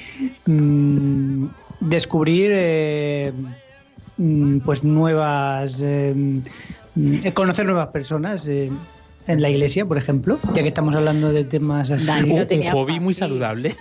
[0.46, 1.46] Mm,
[1.80, 3.32] descubrir eh,
[4.16, 6.14] mm, pues nuevas eh,
[6.94, 8.70] mm, conocer nuevas personas eh,
[9.32, 10.38] en la iglesia, por ejemplo?
[10.54, 12.08] Ya que estamos hablando de temas así.
[12.24, 13.74] un, un hobby muy saludable.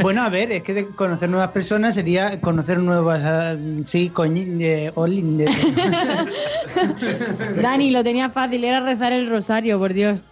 [0.00, 3.22] Bueno, a ver, es que de conocer nuevas personas sería conocer nuevas.
[3.24, 4.44] ah, sí, coñi.
[4.44, 5.46] De, olin, de-
[7.62, 10.24] Dani, lo tenía fácil, era rezar el rosario, por Dios.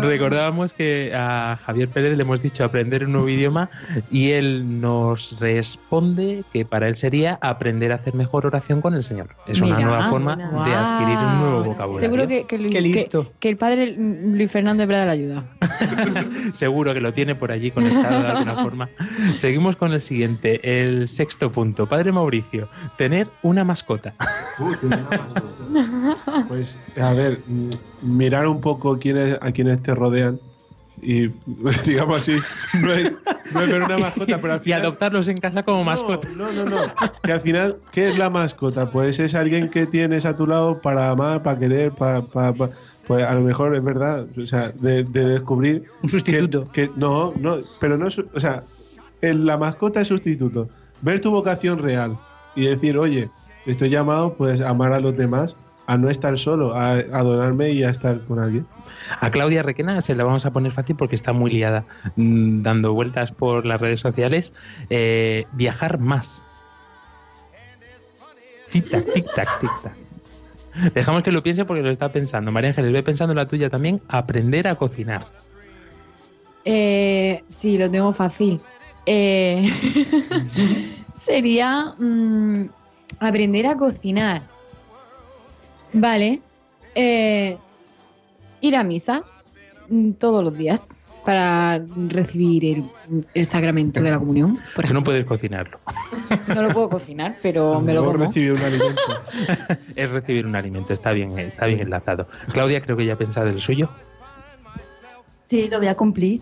[0.00, 3.68] Recordábamos que a Javier Pérez le hemos dicho aprender un nuevo idioma
[4.10, 9.02] y él nos responde que para él sería aprender a hacer mejor oración con el
[9.02, 9.28] Señor.
[9.46, 10.64] Es una nueva forma buena.
[10.64, 12.08] de adquirir un nuevo vocabulario.
[12.08, 15.44] Seguro que, que, Luis- Que- el padre Luis Fernando Prada le ayuda.
[16.52, 18.88] Seguro que lo tiene por allí conectado de alguna forma.
[19.34, 21.86] Seguimos con el siguiente, el sexto punto.
[21.86, 24.14] Padre Mauricio, tener una mascota.
[26.48, 27.40] Pues, a ver,
[28.02, 30.38] mirar un poco quiénes, a quienes te rodean
[31.02, 31.28] y,
[31.86, 32.36] digamos así,
[32.80, 33.12] no es,
[33.52, 34.80] no es ver una mascota, pero al Y final...
[34.82, 36.28] adoptarlos en casa como mascota.
[36.36, 36.76] No, no, no.
[37.22, 38.90] Que al final, ¿qué es la mascota?
[38.90, 42.22] Pues es alguien que tienes a tu lado para amar, para querer, para...
[42.22, 42.72] para- para-
[43.06, 45.82] pues a lo mejor es verdad, o sea, de, de descubrir...
[46.04, 46.70] Un sustituto.
[46.72, 48.62] Que, que- no, no, pero no, es- o sea,
[49.20, 50.68] el- la mascota es sustituto.
[51.00, 52.16] Ver tu vocación real
[52.54, 53.28] y decir, oye,
[53.66, 55.56] estoy llamado pues a amar a los demás,
[55.86, 58.66] a no estar solo, a adorarme y a estar con alguien.
[59.20, 61.84] A Claudia Requena se la vamos a poner fácil porque está muy liada
[62.16, 64.54] mm, dando vueltas por las redes sociales.
[64.90, 66.42] Eh, viajar más.
[68.70, 70.02] Tic-tac, tic-tac, tic-tac.
[70.94, 72.50] Dejamos que lo piense porque lo está pensando.
[72.50, 74.00] María Ángeles, ve pensando en la tuya también.
[74.08, 75.26] Aprender a cocinar.
[76.64, 78.60] Eh, sí, lo tengo fácil.
[79.04, 79.68] Eh,
[81.12, 82.66] sería mm,
[83.18, 84.51] aprender a cocinar.
[85.92, 86.40] Vale.
[86.94, 87.56] Eh,
[88.60, 89.24] ir a misa
[89.88, 90.82] mm, todos los días
[91.24, 94.58] para recibir el, el sacramento de la comunión.
[94.74, 95.78] Por Tú no puedes cocinarlo.
[96.48, 98.26] No lo puedo cocinar, pero me lo como.
[98.26, 99.00] recibir un alimento.
[99.96, 100.92] Es recibir un alimento.
[100.92, 102.26] Está bien, está bien enlazado.
[102.52, 103.88] Claudia, creo que ya ha pensado el suyo.
[105.44, 106.40] Sí, lo voy a cumplir.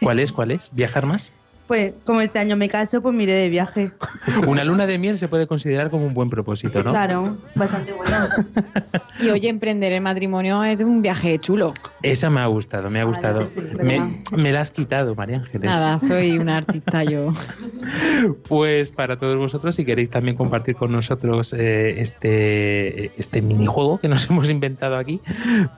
[0.00, 0.30] ¿Cuál es?
[0.32, 0.72] ¿Cuál es?
[0.74, 1.32] ¿Viajar más?
[1.70, 3.92] Pues como este año me caso, pues miré de viaje.
[4.48, 6.90] Una luna de miel se puede considerar como un buen propósito, ¿no?
[6.90, 8.16] Claro, bastante bueno.
[9.20, 11.74] Y oye, emprender el matrimonio es un viaje chulo.
[12.02, 13.44] Esa me ha gustado, me ha gustado.
[13.44, 15.70] sí, me, me la has quitado, María Ángeles.
[15.70, 17.28] Nada, soy una artista yo.
[18.48, 24.08] Pues para todos vosotros, si queréis también compartir con nosotros eh, este, este minijuego que
[24.08, 25.20] nos hemos inventado aquí,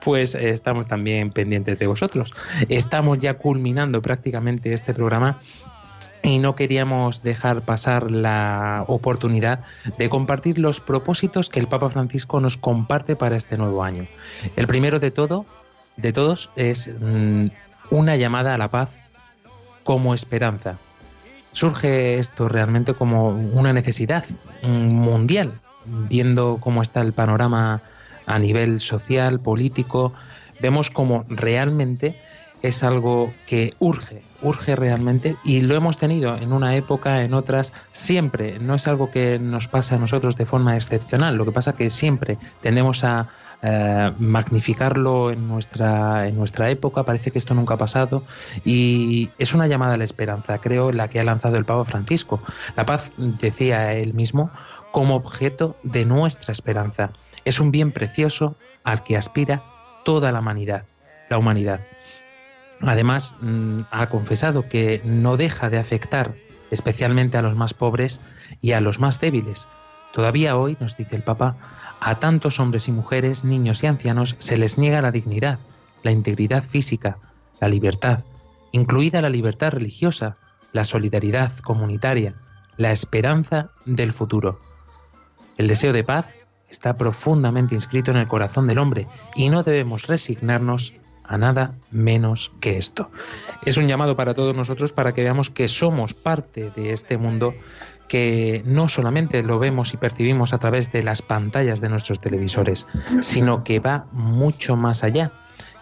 [0.03, 2.33] pues eh, estamos también pendientes de vosotros.
[2.67, 5.39] Estamos ya culminando prácticamente este programa
[6.23, 9.59] y no queríamos dejar pasar la oportunidad
[9.97, 14.07] de compartir los propósitos que el Papa Francisco nos comparte para este nuevo año.
[14.55, 15.45] El primero de todo,
[15.97, 17.47] de todos, es mm,
[17.91, 18.89] una llamada a la paz
[19.83, 20.77] como esperanza.
[21.51, 24.23] Surge esto realmente como una necesidad
[24.63, 27.81] mm, mundial, viendo cómo está el panorama
[28.25, 30.13] a nivel social, político,
[30.61, 32.17] vemos como realmente
[32.63, 37.73] es algo que urge, urge realmente y lo hemos tenido en una época, en otras,
[37.91, 38.57] siempre.
[38.57, 41.89] No es algo que nos pasa a nosotros de forma excepcional, lo que pasa que
[41.89, 43.27] siempre tendemos a
[43.61, 48.23] eh, magnificarlo en nuestra, en nuestra época, parece que esto nunca ha pasado
[48.63, 52.41] y es una llamada a la esperanza, creo, la que ha lanzado el Papa Francisco.
[52.77, 54.51] La paz, decía él mismo,
[54.91, 57.11] como objeto de nuestra esperanza.
[57.43, 58.55] Es un bien precioso
[58.85, 59.63] al que aspira
[60.05, 60.85] toda la humanidad.
[61.29, 61.81] La humanidad.
[62.85, 66.35] Además, mm, ha confesado que no deja de afectar
[66.69, 68.19] especialmente a los más pobres
[68.61, 69.67] y a los más débiles.
[70.11, 71.55] Todavía hoy, nos dice el Papa,
[71.99, 75.59] a tantos hombres y mujeres, niños y ancianos se les niega la dignidad,
[76.03, 77.17] la integridad física,
[77.59, 78.23] la libertad,
[78.71, 80.37] incluida la libertad religiosa,
[80.71, 82.33] la solidaridad comunitaria,
[82.77, 84.59] la esperanza del futuro.
[85.57, 86.35] El deseo de paz
[86.69, 90.93] está profundamente inscrito en el corazón del hombre y no debemos resignarnos
[91.23, 93.09] a nada menos que esto.
[93.65, 97.53] Es un llamado para todos nosotros para que veamos que somos parte de este mundo
[98.07, 102.85] que no solamente lo vemos y percibimos a través de las pantallas de nuestros televisores,
[103.21, 105.31] sino que va mucho más allá.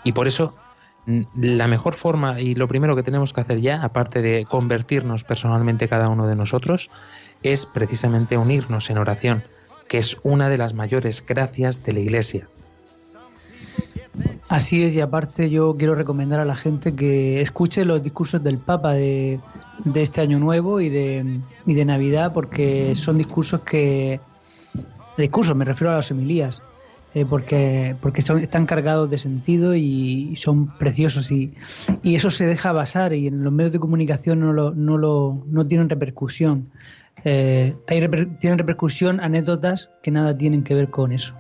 [0.04, 0.56] Y por eso
[1.36, 5.89] la mejor forma y lo primero que tenemos que hacer ya, aparte de convertirnos personalmente
[5.89, 6.92] cada uno de nosotros,
[7.44, 9.44] es precisamente unirnos en oración,
[9.88, 12.48] que es una de las mayores gracias de la Iglesia.
[14.49, 18.57] Así es, y aparte yo quiero recomendar a la gente que escuche los discursos del
[18.57, 19.39] Papa de,
[19.95, 24.20] este año nuevo y de, Navidad, porque son discursos que...
[25.18, 26.62] Discursos, me refiero a las homilías,
[27.14, 31.53] eh, porque, porque están cargados de sentido y, son preciosos y,
[32.03, 35.66] eso se deja basar y en los medios de comunicación no, lo, no, lo, no
[35.68, 36.70] tienen repercusión.
[37.24, 38.07] Eh, hay
[38.39, 41.36] tienen repercusión anécdotas que nada tienen que ver con eso.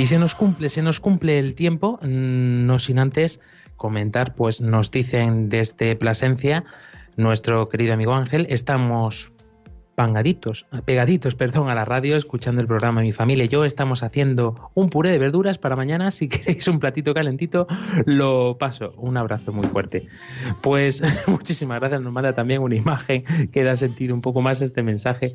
[0.00, 3.38] Y se nos cumple, se nos cumple el tiempo, mm, no sin antes
[3.76, 6.64] comentar, pues nos dicen desde Plasencia,
[7.16, 9.30] nuestro querido amigo Ángel, estamos
[10.84, 13.64] pegaditos, perdón, a la radio, escuchando el programa Mi Familia y yo.
[13.64, 16.10] Estamos haciendo un puré de verduras para mañana.
[16.10, 17.66] Si queréis un platito calentito,
[18.06, 18.94] lo paso.
[18.96, 20.06] Un abrazo muy fuerte.
[20.62, 22.00] Pues muchísimas gracias.
[22.00, 25.34] Nos manda también una imagen que da sentido un poco más este mensaje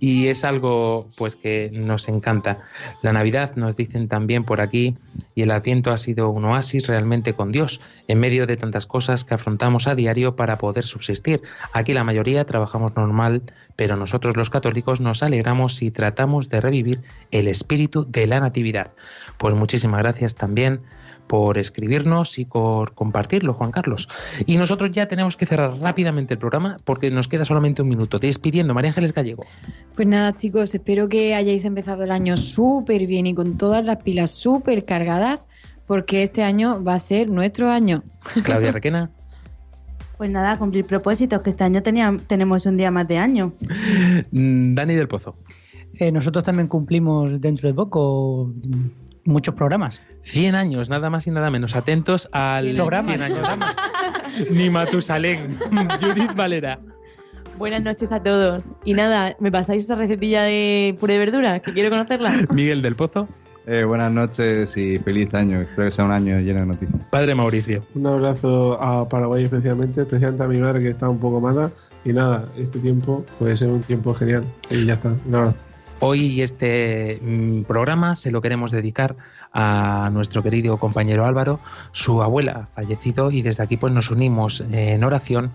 [0.00, 2.60] y es algo pues que nos encanta.
[3.02, 4.96] La Navidad nos dicen también por aquí
[5.34, 9.24] y el Adviento ha sido un oasis realmente con Dios en medio de tantas cosas
[9.24, 11.42] que afrontamos a diario para poder subsistir.
[11.72, 13.42] Aquí la mayoría trabajamos normal,
[13.76, 17.00] pero nosotros los católicos nos alegramos y tratamos de revivir
[17.32, 18.92] el espíritu de la Natividad.
[19.36, 20.82] Pues muchísimas gracias también
[21.26, 24.08] por escribirnos y por compartirlo, Juan Carlos.
[24.46, 28.20] Y nosotros ya tenemos que cerrar rápidamente el programa porque nos queda solamente un minuto.
[28.20, 29.44] Despidiendo, María Ángeles Gallego.
[29.96, 33.96] Pues nada, chicos, espero que hayáis empezado el año súper bien y con todas las
[34.04, 35.48] pilas súper cargadas,
[35.88, 38.04] porque este año va a ser nuestro año.
[38.44, 39.10] Claudia Requena.
[40.18, 43.52] Pues nada, cumplir propósitos, que este año tenía- tenemos un día más de año.
[44.30, 45.36] Mm, Dani del Pozo.
[45.98, 48.52] Eh, nosotros también cumplimos dentro de poco
[49.24, 50.00] muchos programas.
[50.22, 51.74] 100 años, nada más y nada menos.
[51.76, 53.16] Atentos al Programas.
[53.18, 53.48] 100 años.
[54.50, 55.58] Ni Matusalén.
[56.00, 56.78] Judith Valera.
[57.58, 58.66] Buenas noches a todos.
[58.84, 61.62] Y nada, ¿me pasáis esa recetilla de puré de verduras?
[61.62, 62.32] Que quiero conocerla.
[62.52, 63.28] Miguel del Pozo.
[63.68, 65.60] Eh, buenas noches y feliz año.
[65.60, 67.02] Espero que sea un año lleno de noticias.
[67.10, 67.82] Padre Mauricio.
[67.96, 71.72] Un abrazo a Paraguay especialmente, especialmente a mi madre que está un poco mala.
[72.04, 74.44] Y nada, este tiempo puede ser un tiempo genial.
[74.70, 75.12] Y ya está.
[75.26, 75.58] Un abrazo.
[75.98, 79.16] Hoy este mm, programa se lo queremos dedicar
[79.52, 81.58] a nuestro querido compañero Álvaro,
[81.90, 85.52] su abuela fallecido y desde aquí pues nos unimos en oración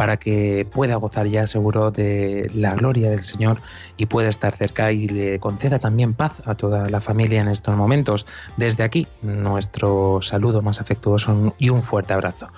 [0.00, 3.60] para que pueda gozar ya seguro de la gloria del Señor
[3.98, 7.76] y pueda estar cerca y le conceda también paz a toda la familia en estos
[7.76, 8.24] momentos.
[8.56, 12.48] Desde aquí, nuestro saludo más afectuoso y un fuerte abrazo.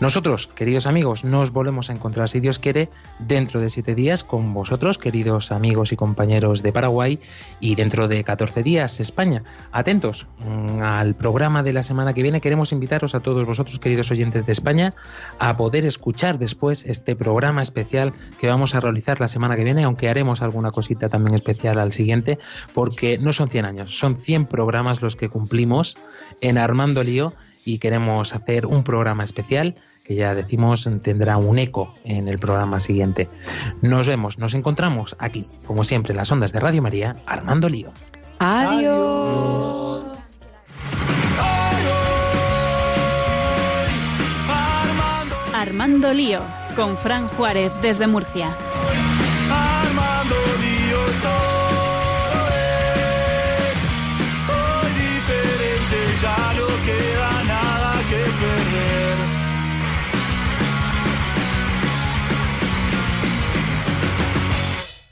[0.00, 4.52] Nosotros, queridos amigos, nos volvemos a encontrar, si Dios quiere, dentro de siete días con
[4.52, 7.20] vosotros, queridos amigos y compañeros de Paraguay,
[7.58, 9.44] y dentro de 14 días, España.
[9.72, 12.42] Atentos mm, al programa de la semana que viene.
[12.42, 14.92] Queremos invitaros a todos vosotros, queridos oyentes de España,
[15.38, 19.84] a poder escuchar después este programa especial que vamos a realizar la semana que viene,
[19.84, 22.38] aunque haremos alguna cosita también especial al siguiente,
[22.74, 25.96] porque no son 100 años, son 100 programas los que cumplimos
[26.40, 31.94] en Armando Lío y queremos hacer un programa especial que ya decimos tendrá un eco
[32.04, 33.28] en el programa siguiente.
[33.82, 37.92] Nos vemos, nos encontramos aquí, como siempre, en las ondas de Radio María, Armando Lío.
[38.38, 39.82] Adiós.
[45.54, 46.40] Armando Lío,
[46.74, 48.56] con Fran Juárez desde Murcia.